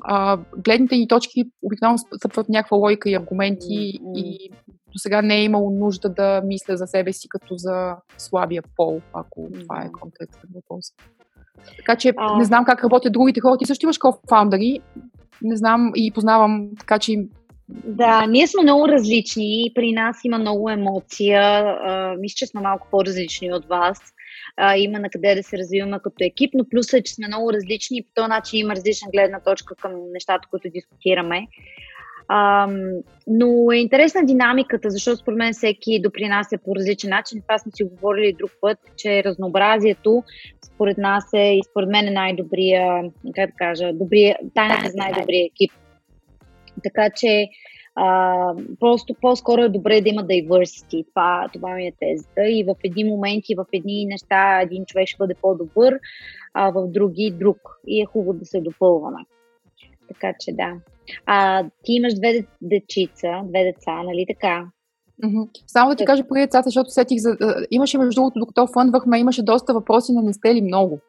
а, 0.00 0.38
гледните 0.56 0.96
ни 0.96 1.08
точки 1.08 1.44
обикновено 1.62 1.98
стъпват 1.98 2.48
някаква 2.48 2.76
логика 2.76 3.10
и 3.10 3.14
аргументи 3.14 3.66
mm-hmm. 3.66 4.18
и 4.18 4.50
до 4.94 4.98
сега 4.98 5.22
не 5.22 5.36
е 5.36 5.44
имало 5.44 5.70
нужда 5.70 6.08
да 6.08 6.42
мисля 6.44 6.76
за 6.76 6.86
себе 6.86 7.12
си 7.12 7.28
като 7.28 7.54
за 7.56 7.96
слабия 8.18 8.62
пол, 8.76 9.00
ако 9.12 9.48
това 9.60 9.82
е 9.82 9.92
контекстът 10.00 10.50
на 10.50 10.54
въпроса. 10.54 10.92
Така 11.76 11.96
че 11.96 12.12
а... 12.16 12.38
не 12.38 12.44
знам 12.44 12.64
как 12.64 12.84
работят 12.84 13.12
другите 13.12 13.40
хора. 13.40 13.58
Ти 13.58 13.66
също 13.66 13.86
имаш 13.86 13.98
кофаундъри. 13.98 14.80
Не 15.42 15.56
знам 15.56 15.92
и 15.94 16.12
познавам, 16.12 16.70
така 16.78 16.98
че 16.98 17.16
да, 17.68 18.26
ние 18.26 18.46
сме 18.46 18.62
много 18.62 18.88
различни. 18.88 19.72
При 19.74 19.92
нас 19.92 20.16
има 20.24 20.38
много 20.38 20.70
емоция. 20.70 21.64
Мисля, 22.20 22.34
че 22.36 22.46
сме 22.46 22.60
малко 22.60 22.88
по-различни 22.90 23.52
от 23.52 23.66
вас. 23.66 23.98
А, 24.56 24.76
има 24.76 24.98
на 24.98 25.10
къде 25.10 25.34
да 25.34 25.42
се 25.42 25.58
развиваме 25.58 25.98
като 26.04 26.16
екип, 26.20 26.50
но 26.54 26.64
плюсът 26.68 27.00
е, 27.00 27.02
че 27.02 27.14
сме 27.14 27.26
много 27.26 27.52
различни 27.52 27.98
и 27.98 28.02
по 28.02 28.10
този 28.14 28.28
начин 28.28 28.60
има 28.60 28.76
различна 28.76 29.08
гледна 29.12 29.40
точка 29.40 29.74
към 29.74 29.92
нещата, 30.12 30.48
които 30.50 30.68
дискутираме. 30.74 31.46
А, 32.28 32.68
но 33.26 33.72
е 33.72 33.76
интересна 33.76 34.24
динамиката, 34.24 34.90
защото 34.90 35.16
според 35.16 35.38
мен 35.38 35.52
всеки 35.52 36.02
допринася 36.02 36.58
по 36.64 36.76
различен 36.76 37.10
начин. 37.10 37.42
Това 37.42 37.58
сме 37.58 37.72
си 37.72 37.84
говорили 37.84 38.32
друг 38.32 38.50
път, 38.60 38.78
че 38.96 39.24
разнообразието 39.24 40.22
според 40.64 40.98
нас 40.98 41.24
е 41.34 41.58
и 41.58 41.60
според 41.70 41.88
мен 41.88 42.08
е 42.08 42.10
най-добрия, 42.10 43.02
как 43.34 43.50
да 43.50 43.56
кажа, 43.56 43.92
добрия, 43.92 44.38
тайната 44.54 44.90
за 44.90 44.96
най-добрия 44.96 45.46
екип. 45.46 45.72
Така 46.82 47.10
че 47.16 47.48
а, 47.94 48.54
просто 48.80 49.14
по-скоро 49.20 49.62
е 49.62 49.68
добре 49.68 50.00
да 50.00 50.08
има 50.08 50.22
diversity. 50.22 51.06
Това, 51.08 51.48
това 51.52 51.74
ми 51.74 51.86
е 51.86 51.92
тезата. 52.00 52.48
И 52.48 52.64
в 52.64 52.74
едни 52.84 53.04
моменти, 53.04 53.54
в 53.54 53.66
едни 53.72 54.06
неща 54.06 54.60
един 54.60 54.84
човек 54.84 55.08
ще 55.08 55.18
бъде 55.18 55.34
по-добър, 55.42 55.98
а 56.54 56.70
в 56.70 56.88
други 56.88 57.34
друг. 57.38 57.80
И 57.86 58.02
е 58.02 58.06
хубаво 58.06 58.38
да 58.38 58.44
се 58.44 58.60
допълваме. 58.60 59.20
Така 60.08 60.32
че 60.40 60.52
да. 60.52 60.72
А, 61.26 61.64
ти 61.84 61.92
имаш 61.92 62.14
две 62.14 62.46
дечица, 62.62 63.28
две 63.44 63.64
деца, 63.64 64.02
нали 64.02 64.26
така? 64.28 64.66
Mm-hmm. 65.24 65.48
Само 65.66 65.90
да 65.90 65.96
ти 65.96 66.04
кажа 66.04 66.24
преди 66.28 66.46
децата, 66.46 66.64
защото 66.64 66.90
сетих 66.90 67.18
за... 67.18 67.36
Имаше 67.70 67.98
между 67.98 68.14
другото, 68.14 68.38
докато 68.38 68.66
фъндвахме, 68.66 69.18
имаше 69.18 69.42
доста 69.42 69.74
въпроси 69.74 70.12
на 70.12 70.22
не 70.22 70.32
сте 70.32 70.54
ли 70.54 70.62
много. 70.62 71.00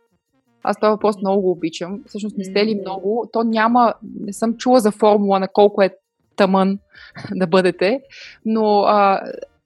Аз 0.64 0.80
този 0.80 0.90
въпрос 0.90 1.18
много 1.18 1.42
го 1.42 1.52
обичам. 1.52 2.04
Всъщност 2.08 2.38
не 2.38 2.44
сте 2.44 2.66
ли 2.66 2.76
много. 2.76 3.30
То 3.34 3.44
няма... 3.44 3.94
Не 4.20 4.34
съм 4.34 4.58
чула 4.58 4.80
за 4.80 4.92
формула 4.92 5.40
на 5.40 5.48
колко 5.48 5.82
е 5.82 5.90
тъмън 6.36 6.80
да 7.36 7.48
бъдете, 7.48 8.02
но 8.46 8.80
а, 8.80 9.22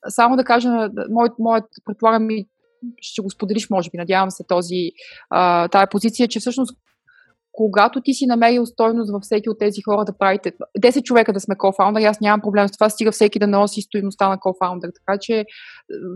само 0.08 0.36
да 0.36 0.44
кажа, 0.44 0.90
моят, 1.10 1.40
моят 1.40 1.66
предполагам 1.86 2.30
и 2.30 2.48
ще 3.02 3.22
го 3.22 3.30
споделиш, 3.30 3.70
може 3.70 3.90
би, 3.90 3.98
надявам 3.98 4.32
се, 4.32 4.44
този, 4.48 4.92
а, 5.30 5.68
тая 5.68 5.90
позиция, 5.90 6.28
че 6.28 6.40
всъщност 6.40 6.78
когато 7.60 8.02
ти 8.02 8.14
си 8.14 8.26
намерил 8.26 8.66
стойност 8.66 9.12
във 9.12 9.22
всеки 9.22 9.50
от 9.50 9.60
тези 9.60 9.82
хора 9.82 10.06
да 10.06 10.18
правите 10.18 10.52
10 10.80 11.04
човека 11.04 11.34
да 11.34 11.40
сме 11.40 11.58
кофаундър, 11.58 12.02
аз 12.02 12.22
нямам 12.22 12.42
проблем 12.42 12.68
с 12.68 12.72
това, 12.72 12.90
стига 12.90 13.12
всеки 13.12 13.40
да 13.40 13.48
носи 13.48 13.82
стоеността 13.82 14.30
на 14.30 14.40
кофаундър. 14.40 14.92
Така 14.96 15.20
че 15.22 15.46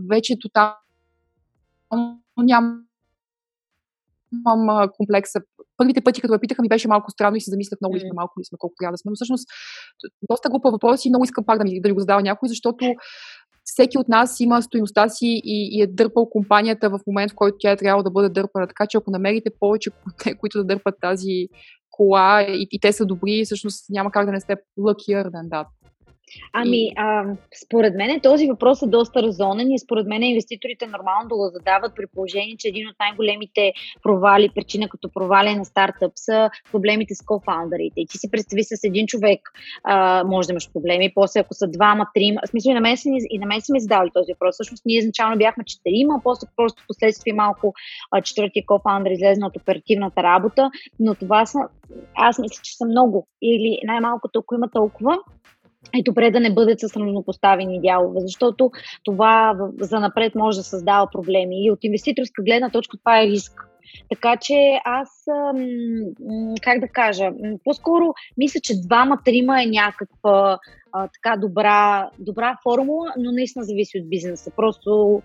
вече 0.09 0.39
тотално 0.41 0.75
нямам 2.37 2.81
комплекса. 4.97 5.39
Първите 5.77 6.01
пъти, 6.01 6.21
като 6.21 6.33
ме 6.33 6.39
питаха, 6.39 6.61
ми 6.61 6.69
беше 6.69 6.87
малко 6.87 7.11
странно 7.11 7.35
и 7.35 7.41
се 7.41 7.51
замислях 7.51 7.81
много 7.81 7.95
ли 7.95 7.99
сме, 7.99 8.09
малко 8.15 8.39
ли 8.39 8.45
сме, 8.45 8.57
колко 8.57 8.75
трябва 8.79 8.93
да 8.93 8.97
сме. 8.97 9.09
Но 9.09 9.15
всъщност, 9.15 9.47
доста 10.29 10.49
глупа 10.49 10.71
въпрос 10.71 11.05
и 11.05 11.09
много 11.09 11.23
искам 11.23 11.45
пак 11.45 11.57
да 11.57 11.63
ми 11.63 11.81
да 11.81 11.93
го 11.93 11.99
задава 11.99 12.21
някой, 12.21 12.49
защото 12.49 12.85
всеки 13.63 13.97
от 13.97 14.07
нас 14.07 14.39
има 14.39 14.61
стоиността 14.61 15.09
си 15.09 15.41
и, 15.43 15.69
и 15.77 15.81
е 15.81 15.87
дърпал 15.87 16.29
компанията 16.29 16.89
в 16.89 16.99
момент, 17.07 17.31
в 17.31 17.35
който 17.35 17.57
тя 17.59 17.71
е 17.71 17.77
трябвало 17.77 18.03
да 18.03 18.11
бъде 18.11 18.29
дърпана. 18.29 18.67
Така 18.67 18.87
че 18.87 18.97
ако 18.97 19.11
намерите 19.11 19.49
повече 19.59 19.91
които 20.39 20.57
да 20.57 20.63
дърпат 20.63 20.95
тази 21.01 21.47
кола 21.91 22.41
и, 22.41 22.67
и 22.71 22.79
те 22.79 22.93
са 22.93 23.05
добри, 23.05 23.45
всъщност 23.45 23.85
няма 23.89 24.11
как 24.11 24.25
да 24.25 24.31
не 24.31 24.39
сте 24.39 24.55
luckier 24.79 25.29
than 25.29 25.49
that. 25.49 25.65
Ами, 26.53 26.91
а, 26.95 27.25
според 27.65 27.95
мен 27.95 28.19
този 28.19 28.47
въпрос 28.47 28.81
е 28.81 28.87
доста 28.87 29.23
резонен 29.23 29.71
и 29.71 29.79
според 29.79 30.07
мен 30.07 30.23
инвеститорите 30.23 30.87
нормално 30.87 31.29
да 31.29 31.35
го 31.35 31.49
задават 31.53 31.95
при 31.95 32.05
положение, 32.15 32.55
че 32.59 32.67
един 32.67 32.87
от 32.87 32.95
най-големите 32.99 33.73
провали, 34.03 34.49
причина 34.55 34.89
като 34.89 35.09
провали 35.13 35.55
на 35.55 35.65
стартъп 35.65 36.11
са 36.15 36.49
проблемите 36.71 37.15
с 37.15 37.25
кофаундерите. 37.25 38.01
И 38.01 38.07
ти 38.07 38.17
си 38.17 38.31
представи 38.31 38.63
с 38.63 38.83
един 38.83 39.07
човек, 39.07 39.39
а, 39.83 40.23
може 40.23 40.47
да 40.47 40.53
имаш 40.53 40.71
проблеми, 40.73 41.11
после 41.15 41.39
ако 41.39 41.53
са 41.53 41.67
двама, 41.67 42.07
трима, 42.13 42.41
в 42.45 42.49
смисъл 42.49 42.71
и 42.71 42.73
на 42.73 42.81
мен 42.81 42.97
са, 42.97 43.09
и 43.29 43.39
на 43.39 43.45
мен 43.45 43.61
са 43.61 43.73
ми 43.73 43.79
задали 43.79 44.09
този 44.13 44.33
въпрос. 44.33 44.53
Всъщност 44.53 44.85
ние 44.85 44.97
изначално 44.97 45.37
бяхме 45.37 45.63
четирима, 45.63 46.21
после 46.23 46.47
просто 46.55 46.83
последствие 46.87 47.33
малко 47.33 47.73
четвъртия 48.23 48.63
кофаундър 48.65 49.11
излезе 49.11 49.45
от 49.45 49.57
оперативната 49.57 50.23
работа, 50.23 50.71
но 50.99 51.15
това 51.15 51.45
са, 51.45 51.59
аз 52.15 52.39
мисля, 52.39 52.61
че 52.63 52.77
са 52.77 52.85
много 52.85 53.27
или 53.41 53.79
най-малкото, 53.83 54.39
ако 54.39 54.55
има 54.55 54.69
толкова, 54.69 55.17
е 55.99 56.03
добре 56.03 56.31
да 56.31 56.39
не 56.39 56.53
бъдат 56.53 56.79
с 56.79 56.95
равнопоставени 56.95 57.81
дялове, 57.81 58.19
защото 58.19 58.71
това 59.03 59.57
за 59.79 59.99
напред 59.99 60.35
може 60.35 60.57
да 60.57 60.63
създава 60.63 61.07
проблеми. 61.11 61.65
И 61.65 61.71
от 61.71 61.83
инвеститорска 61.83 62.43
гледна 62.43 62.69
точка 62.69 62.97
това 62.97 63.21
е 63.21 63.27
риск. 63.27 63.69
Така 64.09 64.37
че 64.37 64.79
аз, 64.85 65.09
как 66.61 66.79
да 66.79 66.87
кажа, 66.87 67.31
по-скоро 67.63 68.13
мисля, 68.37 68.59
че 68.63 68.81
двама-трима 68.87 69.63
е 69.63 69.65
някаква 69.65 70.59
а, 70.91 71.07
така 71.07 71.37
добра, 71.37 72.09
добра 72.19 72.57
формула, 72.63 73.13
но 73.17 73.31
наистина 73.31 73.65
зависи 73.65 73.99
от 73.99 74.09
бизнеса. 74.09 74.51
Просто 74.55 75.21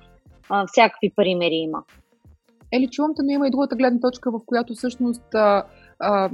а, 0.49 0.67
всякакви 0.67 1.13
примери 1.17 1.55
има. 1.55 1.83
Ели, 2.73 2.89
чувам 2.91 3.13
те, 3.17 3.23
но 3.23 3.31
има 3.31 3.49
и 3.49 3.51
другата 3.51 3.77
гледна 3.77 4.01
точка, 4.01 4.31
в 4.31 4.41
която 4.47 4.75
всъщност 4.75 5.35
а, 5.35 5.65
а, 5.99 6.31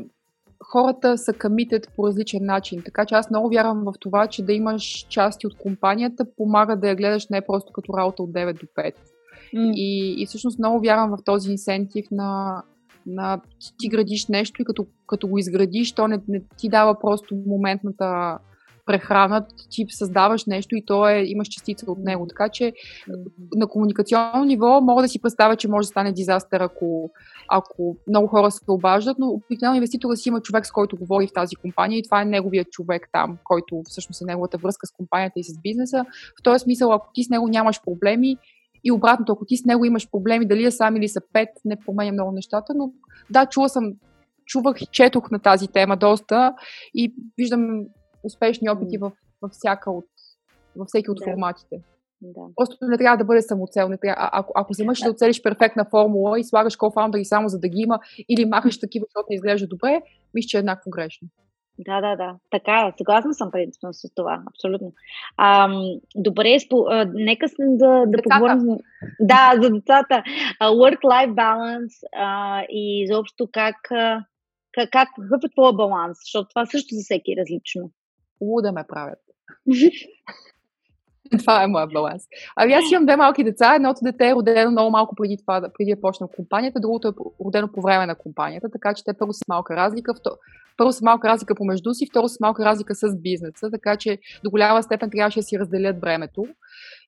хората 0.64 1.19
са 1.19 1.33
камитет 1.33 1.93
по 1.97 2.07
различен 2.07 2.45
начин. 2.45 2.83
Така 2.85 3.05
че 3.05 3.14
аз 3.14 3.31
много 3.31 3.49
вярвам 3.49 3.85
в 3.85 3.93
това, 4.01 4.27
че 4.27 4.45
да 4.45 4.53
имаш 4.53 5.07
части 5.09 5.47
от 5.47 5.59
компанията 5.59 6.25
помага 6.37 6.77
да 6.77 6.88
я 6.88 6.97
гледаш 6.97 7.29
не 7.29 7.47
просто 7.47 7.73
като 7.73 7.93
работа 7.99 8.23
от 8.23 8.31
9 8.31 8.61
до 8.61 8.67
5. 8.67 8.93
Mm. 9.55 9.73
И, 9.75 10.23
и 10.23 10.27
всъщност 10.27 10.59
много 10.59 10.81
вярвам 10.81 11.11
в 11.11 11.25
този 11.25 11.51
инсентив 11.51 12.07
на, 12.11 12.62
на 13.07 13.40
ти 13.79 13.88
градиш 13.88 14.27
нещо 14.29 14.62
и 14.62 14.64
като, 14.64 14.87
като 15.07 15.29
го 15.29 15.38
изградиш, 15.38 15.93
то 15.93 16.09
не, 16.09 16.19
не 16.29 16.43
ти 16.57 16.69
дава 16.69 16.99
просто 17.01 17.37
моментната 17.47 18.38
прехрана, 18.87 19.47
ти 19.70 19.87
създаваш 19.90 20.47
нещо 20.47 20.77
и 20.77 20.85
то 20.85 21.09
е, 21.09 21.25
имаш 21.27 21.49
частица 21.49 21.85
от 21.88 21.99
него. 21.99 22.27
Така 22.27 22.49
че 22.49 22.73
на 23.57 23.66
комуникационно 23.66 24.44
ниво 24.44 24.81
мога 24.81 25.03
да 25.03 25.09
си 25.09 25.23
представя, 25.23 25.57
че 25.57 25.68
може 25.68 25.87
да 25.87 25.90
стане 25.90 26.12
дизастър, 26.12 26.61
ако, 26.61 27.11
ако 27.49 27.97
много 28.09 28.27
хора 28.27 28.51
се 28.51 28.61
обаждат, 28.68 29.18
но 29.18 29.29
обикновено 29.29 29.77
инвеститора 29.77 30.16
си 30.16 30.29
има 30.29 30.40
човек, 30.40 30.66
с 30.66 30.70
който 30.70 30.97
говори 30.97 31.27
в 31.27 31.33
тази 31.33 31.57
компания 31.57 31.99
и 31.99 32.03
това 32.03 32.23
е 32.23 32.25
неговият 32.25 32.70
човек 32.70 33.09
там, 33.12 33.38
който 33.44 33.83
всъщност 33.85 34.23
е 34.23 34.25
неговата 34.25 34.59
връзка 34.59 34.87
с 34.87 34.92
компанията 34.92 35.40
и 35.40 35.44
с 35.44 35.61
бизнеса. 35.61 36.05
В 36.40 36.42
този 36.42 36.62
смисъл, 36.62 36.92
ако 36.92 37.11
ти 37.14 37.25
с 37.25 37.31
него 37.31 37.49
нямаш 37.49 37.83
проблеми, 37.83 38.38
и 38.85 38.92
обратното, 38.92 39.33
ако 39.33 39.44
ти 39.44 39.57
с 39.57 39.64
него 39.64 39.85
имаш 39.85 40.11
проблеми, 40.11 40.47
дали 40.47 40.64
е 40.64 40.70
сам 40.70 40.97
или 40.97 41.09
са 41.09 41.20
пет, 41.33 41.49
не 41.64 41.77
променя 41.77 42.12
много 42.12 42.33
нещата, 42.33 42.75
но 42.75 42.92
да, 43.31 43.47
чула 43.47 43.68
съм, 43.68 43.92
чувах 44.47 44.83
и 44.83 44.87
четох 44.87 45.31
на 45.31 45.38
тази 45.38 45.68
тема 45.68 45.97
доста 45.97 46.55
и 46.94 47.14
виждам 47.38 47.85
успешни 48.25 48.71
опити 48.71 48.99
в, 48.99 49.13
във, 49.43 49.53
всяка 49.53 49.91
от, 49.91 50.07
във 50.77 50.89
всеки 50.89 51.11
от 51.11 51.19
да. 51.19 51.25
форматите. 51.25 51.83
Да. 52.23 52.41
Просто 52.57 52.77
не 52.83 52.99
трябва 52.99 53.17
да 53.17 53.25
бъде 53.25 53.43
самоцел. 53.43 53.89
Не 53.89 53.99
трябва. 53.99 54.17
А, 54.19 54.31
ако, 54.33 54.53
ако 54.57 54.73
вземаш 54.73 55.01
да 55.01 55.11
оцелиш 55.11 55.43
перфектна 55.43 55.85
формула 55.91 56.41
и 56.41 56.45
слагаш 56.45 56.77
кофаундъри 56.77 57.25
само 57.25 57.49
за 57.49 57.59
да 57.61 57.69
ги 57.69 57.81
има 57.81 57.99
или 58.29 58.45
махаш 58.45 58.81
такива, 58.81 59.07
защото 59.09 59.27
не 59.31 59.37
изглежда 59.37 59.67
добре, 59.67 60.03
мисля, 60.35 60.47
че 60.47 60.57
е 60.57 60.61
еднакво 60.61 60.91
грешно. 60.91 61.29
Да, 61.79 62.01
да, 62.01 62.17
да. 62.17 62.37
Така 62.51 62.73
е. 62.73 62.93
Съгласна 62.99 63.35
съм 63.35 63.51
принципно 63.51 63.93
с 63.93 64.15
това. 64.15 64.43
Абсолютно. 64.49 64.93
А, 65.37 65.69
добре, 66.17 66.61
спо, 66.61 66.87
а, 66.89 67.11
нека 67.15 67.47
да, 67.59 68.05
да 68.07 68.23
поговорим. 68.23 68.79
Да, 69.21 69.53
за 69.63 69.71
децата. 69.71 70.23
Work-life 70.63 71.35
balance 71.35 72.07
а, 72.17 72.63
и 72.71 73.03
изобщо 73.03 73.49
как, 73.53 73.77
как, 74.73 74.91
как, 74.93 75.09
какъв 75.21 75.41
е 75.45 75.53
твоя 75.53 75.73
баланс? 75.73 76.19
Защото 76.25 76.49
това 76.49 76.67
също 76.67 76.95
за 76.95 77.01
всеки 77.03 77.33
е 77.33 77.37
различно 77.41 77.91
луда 78.40 78.73
ме 78.73 78.85
правят. 78.88 79.18
това 81.38 81.62
е 81.62 81.66
моят 81.66 81.92
баланс. 81.92 82.23
Ами 82.57 82.73
аз 82.73 82.85
имам 82.92 83.07
две 83.07 83.16
малки 83.16 83.44
деца. 83.44 83.75
Едното 83.75 84.01
дете 84.03 84.29
е 84.29 84.35
родено 84.35 84.70
много 84.70 84.90
малко 84.90 85.14
преди 85.14 85.37
това, 85.37 85.70
преди 85.79 85.94
да 85.94 86.01
почна 86.01 86.29
компанията, 86.37 86.81
другото 86.81 87.09
е 87.09 87.12
родено 87.44 87.68
по 87.73 87.83
време 87.83 88.07
на 88.07 88.14
компанията, 88.14 88.68
така 88.73 88.94
че 88.94 89.05
те 89.05 89.12
първо 89.12 89.33
са 89.33 89.44
малка 89.49 89.77
разлика. 89.77 90.14
Първо 90.77 90.92
са 90.92 91.05
малка 91.05 91.29
разлика 91.29 91.55
помежду 91.55 91.94
си, 91.94 92.07
второ 92.11 92.29
са 92.29 92.37
малка 92.40 92.64
разлика 92.64 92.94
с 92.94 93.16
бизнеса, 93.16 93.70
така 93.70 93.97
че 93.97 94.18
до 94.44 94.51
голяма 94.51 94.83
степен 94.83 95.11
трябваше 95.11 95.38
да 95.38 95.42
си 95.42 95.59
разделят 95.59 96.01
времето. 96.01 96.47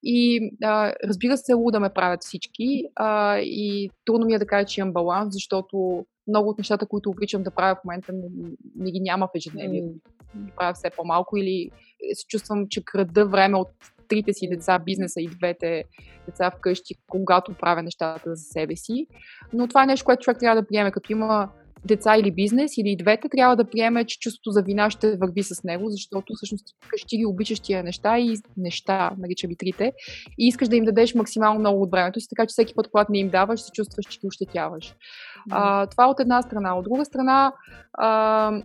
И 0.02 0.50
а, 0.64 0.92
разбира 1.04 1.36
се, 1.36 1.54
луда 1.54 1.80
ме 1.80 1.88
правят 1.88 2.22
всички 2.22 2.84
а, 2.96 3.38
и 3.38 3.90
трудно 4.04 4.26
ми 4.26 4.34
е 4.34 4.38
да 4.38 4.46
кажа, 4.46 4.66
че 4.66 4.80
имам 4.80 4.92
баланс, 4.92 5.34
защото 5.34 6.06
много 6.28 6.48
от 6.48 6.58
нещата, 6.58 6.86
които 6.86 7.10
обичам 7.10 7.42
да 7.42 7.50
правя 7.50 7.74
в 7.74 7.84
момента, 7.84 8.12
не, 8.12 8.50
не 8.76 8.90
ги 8.90 9.00
няма 9.00 9.26
в 9.26 9.36
ежедневието. 9.36 9.88
Mm. 9.88 10.15
Правя 10.56 10.74
все 10.74 10.90
по-малко 10.96 11.36
или 11.36 11.70
се 12.14 12.26
чувствам, 12.26 12.66
че 12.70 12.84
крада 12.84 13.26
време 13.26 13.56
от 13.58 13.68
трите 14.08 14.32
си 14.32 14.48
деца, 14.48 14.78
бизнеса 14.78 15.20
и 15.20 15.28
двете 15.28 15.84
деца 16.26 16.50
вкъщи, 16.50 16.94
когато 17.08 17.54
правя 17.54 17.82
нещата 17.82 18.34
за 18.34 18.42
себе 18.42 18.76
си. 18.76 19.06
Но 19.52 19.68
това 19.68 19.82
е 19.82 19.86
нещо, 19.86 20.04
което 20.04 20.22
човек 20.22 20.38
трябва 20.38 20.62
да 20.62 20.68
приеме, 20.68 20.90
като 20.90 21.12
има 21.12 21.48
деца 21.84 22.16
или 22.16 22.30
бизнес, 22.30 22.76
или 22.76 22.90
и 22.90 22.96
двете, 22.96 23.28
трябва 23.28 23.56
да 23.56 23.64
приеме, 23.64 24.04
че 24.04 24.18
чувството 24.18 24.50
за 24.50 24.62
вина 24.62 24.90
ще 24.90 25.16
върви 25.16 25.42
с 25.42 25.64
него, 25.64 25.90
защото 25.90 26.32
всъщност 26.36 26.66
ти 27.08 27.16
ги 27.16 27.26
обичаш 27.26 27.60
тия 27.60 27.82
неща 27.82 28.18
и 28.18 28.36
неща, 28.56 29.10
нарича 29.18 29.48
ви 29.48 29.56
трите, 29.56 29.92
и 30.38 30.46
искаш 30.46 30.68
да 30.68 30.76
им 30.76 30.84
дадеш 30.84 31.14
максимално 31.14 31.60
много 31.60 31.82
от 31.82 31.90
времето 31.90 32.20
си, 32.20 32.28
така 32.28 32.46
че 32.46 32.52
всеки 32.52 32.74
път, 32.74 32.88
когато 32.90 33.12
не 33.12 33.18
им 33.18 33.28
даваш, 33.28 33.60
се 33.60 33.70
чувстваш, 33.72 34.06
че 34.06 34.20
ги 34.20 34.26
ощетяваш. 34.26 34.94
А, 35.50 35.86
това 35.86 36.06
от 36.06 36.20
една 36.20 36.42
страна. 36.42 36.74
От 36.74 36.84
друга 36.84 37.04
страна, 37.04 37.52
а, 37.92 38.62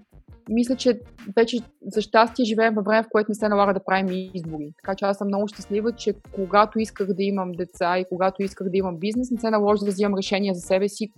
мисля, 0.50 0.76
че 0.76 1.00
вече 1.38 1.58
за 1.82 2.02
щастие 2.02 2.46
живеем 2.46 2.74
във 2.74 2.86
време, 2.86 3.04
в 3.04 3.10
което 3.12 3.32
не 3.32 3.36
се 3.36 3.50
налага 3.50 3.74
да 3.74 3.84
правим 3.84 4.30
избори. 4.34 4.74
Така 4.84 4.96
че 4.96 5.06
аз 5.06 5.18
съм 5.18 5.28
много 5.28 5.48
щастлива, 5.48 5.92
че 5.92 6.14
когато 6.36 6.80
исках 6.80 7.08
да 7.08 7.24
имам 7.24 7.52
деца 7.52 8.00
и 8.00 8.06
когато 8.10 8.44
исках 8.44 8.70
да 8.70 8.78
имам 8.78 8.98
бизнес, 8.98 9.32
не 9.32 9.40
се 9.40 9.50
наложи 9.50 9.86
да 9.86 9.92
взимам 9.92 10.18
решения 10.18 10.54
за 10.54 10.62
себе 10.62 10.90
си. 10.90 11.12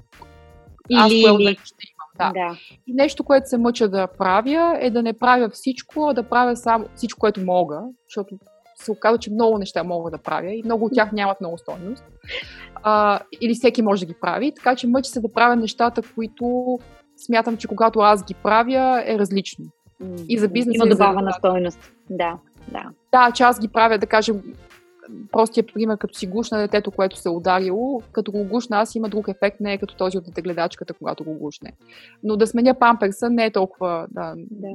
Или, 0.89 0.99
аз 0.99 1.12
или... 1.12 1.57
ще 1.63 1.93
да. 2.17 2.31
да. 2.33 2.57
И 2.88 2.93
нещо, 2.93 3.23
което 3.23 3.49
се 3.49 3.57
мъча 3.57 3.89
да 3.89 4.07
правя, 4.07 4.77
е 4.79 4.89
да 4.89 5.03
не 5.03 5.13
правя 5.13 5.49
всичко, 5.49 6.07
а 6.09 6.13
да 6.13 6.23
правя 6.23 6.55
само 6.55 6.86
всичко, 6.95 7.19
което 7.19 7.45
мога, 7.45 7.81
защото 8.07 8.38
се 8.75 8.91
оказва, 8.91 9.17
че 9.17 9.31
много 9.31 9.57
неща 9.57 9.83
мога 9.83 10.12
да 10.12 10.17
правя 10.17 10.53
и 10.53 10.63
много 10.65 10.86
от 10.86 10.91
тях 10.93 11.12
нямат 11.12 11.41
много 11.41 11.57
стойност. 11.57 12.03
А, 12.83 13.19
или 13.41 13.53
всеки 13.53 13.81
може 13.81 14.05
да 14.05 14.13
ги 14.13 14.19
прави, 14.21 14.53
така 14.55 14.75
че 14.75 14.88
мъча 14.88 15.09
се 15.09 15.21
да 15.21 15.31
правя 15.31 15.55
нещата, 15.55 16.01
които 16.15 16.79
смятам, 17.25 17.57
че 17.57 17.67
когато 17.67 17.99
аз 17.99 18.23
ги 18.23 18.33
правя, 18.33 19.03
е 19.05 19.19
различно. 19.19 19.65
И 20.29 20.39
за 20.39 20.47
бизнеса. 20.47 20.75
Има 20.75 20.88
добавена 20.88 21.31
за... 21.31 21.38
стойност. 21.38 21.91
Да, 22.09 22.38
да. 22.71 22.89
Да, 23.12 23.31
че 23.31 23.43
аз 23.43 23.59
ги 23.59 23.67
правя, 23.67 23.97
да 23.97 24.07
кажем, 24.07 24.41
простия 25.31 25.65
пример, 25.73 25.97
като 25.97 26.17
си 26.17 26.27
гушна 26.27 26.57
детето, 26.57 26.91
което 26.91 27.17
се 27.17 27.29
е 27.29 27.31
ударило, 27.31 28.01
като 28.12 28.31
го 28.31 28.43
гушна 28.43 28.77
аз 28.77 28.95
има 28.95 29.09
друг 29.09 29.27
ефект, 29.27 29.59
не 29.59 29.73
е 29.73 29.77
като 29.77 29.95
този 29.95 30.17
от 30.17 30.25
детегледачката, 30.25 30.93
когато 30.93 31.23
го 31.23 31.33
гушне. 31.33 31.71
Но 32.23 32.38
да 32.38 32.47
сменя 32.47 32.73
памперса 32.73 33.29
не 33.29 33.45
е 33.45 33.51
толкова 33.51 34.07
да, 34.12 34.33
да. 34.38 34.67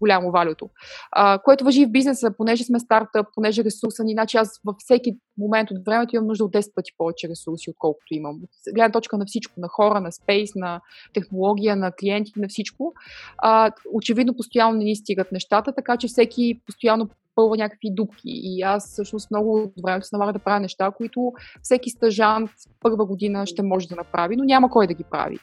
Голямо 0.00 0.30
валюто. 0.30 0.68
А, 1.12 1.38
което 1.38 1.64
въжи 1.64 1.86
в 1.86 1.90
бизнеса, 1.90 2.34
понеже 2.36 2.64
сме 2.64 2.80
стартъп, 2.80 3.26
понеже 3.34 3.64
ресурса 3.64 4.04
ни, 4.04 4.12
значи 4.12 4.36
аз 4.36 4.60
във 4.64 4.76
всеки 4.78 5.16
момент 5.38 5.70
от 5.70 5.84
времето 5.86 6.16
имам 6.16 6.26
нужда 6.26 6.44
от 6.44 6.52
10 6.52 6.74
пъти 6.74 6.92
повече 6.98 7.28
ресурси, 7.28 7.70
отколкото 7.70 8.14
имам. 8.14 8.40
Гледна 8.74 8.92
точка 8.92 9.18
на 9.18 9.26
всичко, 9.26 9.60
на 9.60 9.68
хора, 9.68 10.00
на 10.00 10.12
спейс, 10.12 10.50
на 10.54 10.80
технология, 11.14 11.76
на 11.76 11.92
клиенти, 11.92 12.32
на 12.36 12.48
всичко. 12.48 12.94
А, 13.38 13.70
очевидно 13.92 14.36
постоянно 14.36 14.78
не 14.78 14.84
ни 14.84 14.96
стигат 14.96 15.32
нещата, 15.32 15.72
така 15.72 15.96
че 15.96 16.08
всеки 16.08 16.60
постоянно 16.66 17.08
пълва 17.36 17.56
някакви 17.56 17.90
дупки. 17.90 18.22
И 18.24 18.62
аз 18.62 18.92
всъщност 18.92 19.30
много 19.30 19.72
време 19.84 20.02
се 20.02 20.16
налага 20.16 20.32
да 20.32 20.38
правя 20.38 20.60
неща, 20.60 20.90
които 20.96 21.32
всеки 21.62 21.90
стъжант 21.90 22.50
първа 22.80 23.06
година 23.06 23.46
ще 23.46 23.62
може 23.62 23.88
да 23.88 23.96
направи, 23.96 24.36
но 24.36 24.44
няма 24.44 24.70
кой 24.70 24.86
да 24.86 24.94
ги 24.94 25.04
прави. 25.10 25.38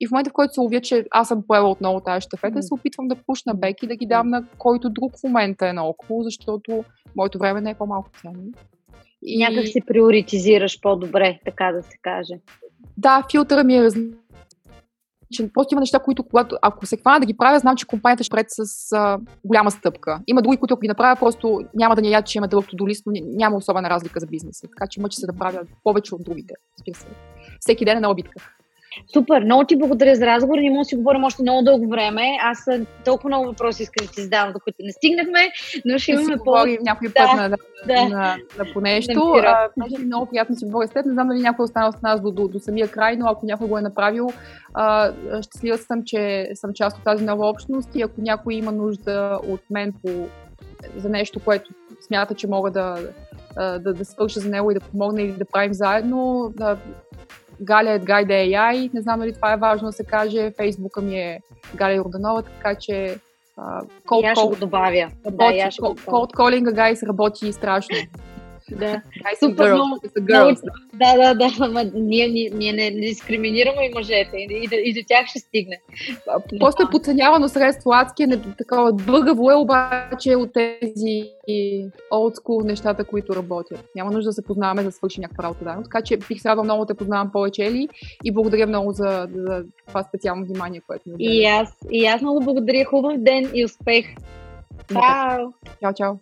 И 0.00 0.06
в 0.06 0.10
момента, 0.10 0.30
в 0.30 0.32
който 0.32 0.54
се 0.54 0.60
ловя, 0.60 0.80
че 0.80 1.04
аз 1.10 1.28
съм 1.28 1.42
поела 1.46 1.70
отново 1.70 2.00
тази 2.00 2.20
щафета, 2.20 2.62
се 2.62 2.74
опитвам 2.74 3.08
да 3.08 3.16
пушна 3.26 3.54
бек 3.54 3.82
и 3.82 3.86
да 3.86 3.96
ги 3.96 4.06
дам 4.06 4.28
на 4.28 4.44
който 4.58 4.90
друг 4.90 5.12
в 5.18 5.24
момента 5.24 5.68
е 5.68 5.72
наоколо, 5.72 6.22
защото 6.22 6.84
моето 7.16 7.38
време 7.38 7.60
не 7.60 7.70
е 7.70 7.74
по-малко 7.74 8.10
ценно. 8.20 8.42
И... 9.22 9.38
Някак 9.38 9.68
си 9.68 9.80
приоритизираш 9.86 10.80
по-добре, 10.80 11.38
така 11.44 11.72
да 11.72 11.82
се 11.82 11.98
каже. 12.02 12.34
Да, 12.96 13.24
филтъра 13.30 13.64
ми 13.64 13.76
е 13.76 13.82
различен 13.82 14.18
че 15.32 15.52
просто 15.52 15.74
има 15.74 15.80
неща, 15.80 15.98
които 15.98 16.22
когато, 16.22 16.56
ако 16.62 16.86
се 16.86 16.96
хвана 16.96 17.20
да 17.20 17.26
ги 17.26 17.36
правя, 17.36 17.58
знам, 17.58 17.76
че 17.76 17.86
компанията 17.86 18.24
ще 18.24 18.30
пред 18.30 18.46
с 18.48 18.92
а, 18.92 19.18
голяма 19.44 19.70
стъпка. 19.70 20.20
Има 20.26 20.42
други, 20.42 20.56
които 20.56 20.74
ако 20.74 20.80
ги 20.80 20.88
направя, 20.88 21.16
просто 21.20 21.60
няма 21.74 21.96
да 21.96 22.02
ни 22.02 22.10
яд, 22.10 22.26
че 22.26 22.38
има 22.38 22.48
дълъг 22.48 22.66
долист, 22.72 23.06
но 23.06 23.12
няма 23.24 23.56
особена 23.56 23.90
разлика 23.90 24.20
за 24.20 24.26
бизнеса. 24.26 24.66
Така 24.68 24.86
че 24.90 25.00
мъча 25.00 25.16
се 25.16 25.26
да 25.26 25.32
правя 25.32 25.60
повече 25.84 26.14
от 26.14 26.24
другите. 26.24 26.54
Всеки 27.60 27.84
ден 27.84 27.96
е 27.96 28.00
на 28.00 28.10
обидка. 28.10 28.57
Супер, 29.12 29.42
много 29.44 29.64
ти 29.64 29.76
благодаря 29.76 30.14
за 30.14 30.26
разговор. 30.26 30.58
Не 30.58 30.70
мога 30.70 30.80
да 30.80 30.84
си 30.84 30.96
говорим 30.96 31.24
още 31.24 31.42
много 31.42 31.62
дълго 31.62 31.88
време. 31.88 32.22
Аз 32.42 32.66
толкова 33.04 33.28
много 33.28 33.46
въпроси 33.46 33.82
искам 33.82 34.06
да 34.06 34.12
ти 34.12 34.22
задавам, 34.22 34.52
до 34.52 34.60
които 34.60 34.76
не 34.80 34.92
стигнахме, 34.92 35.40
но 35.84 35.98
ще 35.98 36.12
имаме 36.12 36.36
по... 36.44 36.56
някой 36.80 37.08
път 37.08 37.26
да, 37.36 37.48
на, 37.48 37.56
да, 37.86 38.08
на, 38.08 38.36
на 38.58 38.72
по 38.72 38.80
нещо. 38.80 39.32
Беше 39.76 40.04
много 40.04 40.26
приятно 40.26 40.56
си 40.56 40.64
говоря 40.64 40.86
с 40.86 40.90
теб. 40.90 41.06
Не 41.06 41.12
знам 41.12 41.28
дали 41.28 41.40
някой 41.40 41.62
е 41.62 41.64
останал 41.64 41.92
с 41.92 42.02
нас 42.02 42.20
до, 42.20 42.30
до, 42.30 42.48
до 42.48 42.58
самия 42.58 42.88
край, 42.88 43.16
но 43.16 43.26
ако 43.28 43.46
някой 43.46 43.68
го 43.68 43.78
е 43.78 43.82
направил, 43.82 44.28
а, 44.74 45.12
щастлива 45.42 45.78
съм, 45.78 46.02
че 46.06 46.50
съм 46.54 46.70
част 46.74 46.98
от 46.98 47.04
тази 47.04 47.24
нова 47.24 47.48
общност 47.48 47.88
и 47.94 48.02
ако 48.02 48.20
някой 48.20 48.54
има 48.54 48.72
нужда 48.72 49.38
от 49.48 49.60
мен 49.70 49.92
по, 50.02 50.26
за 50.96 51.08
нещо, 51.08 51.40
което 51.40 51.70
смята, 52.00 52.34
че 52.34 52.46
мога 52.46 52.70
да, 52.70 52.98
да, 53.56 53.94
да 53.94 54.04
свърша 54.04 54.40
за 54.40 54.48
него 54.48 54.70
и 54.70 54.74
да 54.74 54.80
помогна 54.80 55.22
или 55.22 55.32
да 55.32 55.44
правим 55.44 55.74
заедно, 55.74 56.52
да, 56.56 56.78
Галя 57.62 57.90
е 57.90 57.98
Гайда 57.98 58.32
AI, 58.32 58.94
не 58.94 59.00
знам 59.00 59.20
дали 59.20 59.32
това 59.32 59.52
е 59.52 59.56
важно 59.56 59.88
да 59.88 59.92
се 59.92 60.04
каже, 60.04 60.52
фейсбука 60.56 61.00
ми 61.00 61.18
е 61.18 61.40
Галя 61.74 61.94
Йорданова, 61.94 62.42
така 62.42 62.74
че 62.74 63.18
cold, 64.06 64.32
аз 64.32 64.38
ще 64.38 64.48
го 64.48 64.56
добавя. 64.56 65.10
Работи, 65.26 65.56
да, 65.56 65.70
cold, 65.70 66.00
cold 66.00 66.34
calling, 66.34 66.64
guys, 66.64 67.08
работи 67.08 67.52
страшно. 67.52 67.96
Да. 68.70 69.02
Супер 69.40 69.72
много. 69.72 70.00
Да, 70.92 71.16
да, 71.16 71.34
да. 71.34 71.50
Ама 71.60 71.84
ние, 71.94 72.28
ние, 72.28 72.50
ние 72.54 72.72
не, 72.72 72.90
не 72.90 73.00
дискриминираме 73.00 73.86
и 73.86 73.94
мъжете. 73.94 74.36
И, 74.36 74.68
и, 74.72 74.90
и 74.90 74.94
до 74.94 75.00
тях 75.08 75.26
ще 75.26 75.38
стигне. 75.38 75.80
Просто 76.60 76.82
е 76.82 76.90
подценявано 76.90 77.48
средство. 77.48 77.90
Адски 77.92 78.22
е 78.22 78.26
такова 78.58 78.92
бъгаво 78.92 79.50
е 79.50 79.54
обаче 79.54 80.36
от 80.36 80.52
тези 80.52 81.30
old 82.12 82.34
school 82.36 82.64
нещата, 82.64 83.04
които 83.04 83.36
работят. 83.36 83.84
Няма 83.96 84.10
нужда 84.10 84.28
да 84.28 84.32
се 84.32 84.44
познаваме 84.44 84.82
за 84.82 84.88
да 84.88 84.92
свърши 84.92 85.20
някаква 85.20 85.44
работа. 85.44 85.64
Да. 85.64 85.82
Така 85.82 86.02
че 86.02 86.16
бих 86.16 86.40
се 86.40 86.54
много 86.54 86.84
да 86.84 86.94
те 86.94 86.98
познавам 86.98 87.32
повече, 87.32 87.66
Ели. 87.66 87.88
И 88.24 88.32
благодаря 88.32 88.66
много 88.66 88.92
за, 88.92 89.28
за 89.34 89.64
това 89.86 90.02
специално 90.02 90.44
внимание, 90.44 90.82
което 90.86 91.08
ми 91.08 91.14
И 91.18 91.44
аз, 91.44 91.76
и 91.90 92.06
аз 92.06 92.22
много 92.22 92.40
благодаря. 92.40 92.84
Хубав 92.84 93.18
ден 93.18 93.50
и 93.54 93.64
успех. 93.64 94.06
Чао! 94.92 95.52
Чао, 95.80 95.94
чао! 95.94 96.14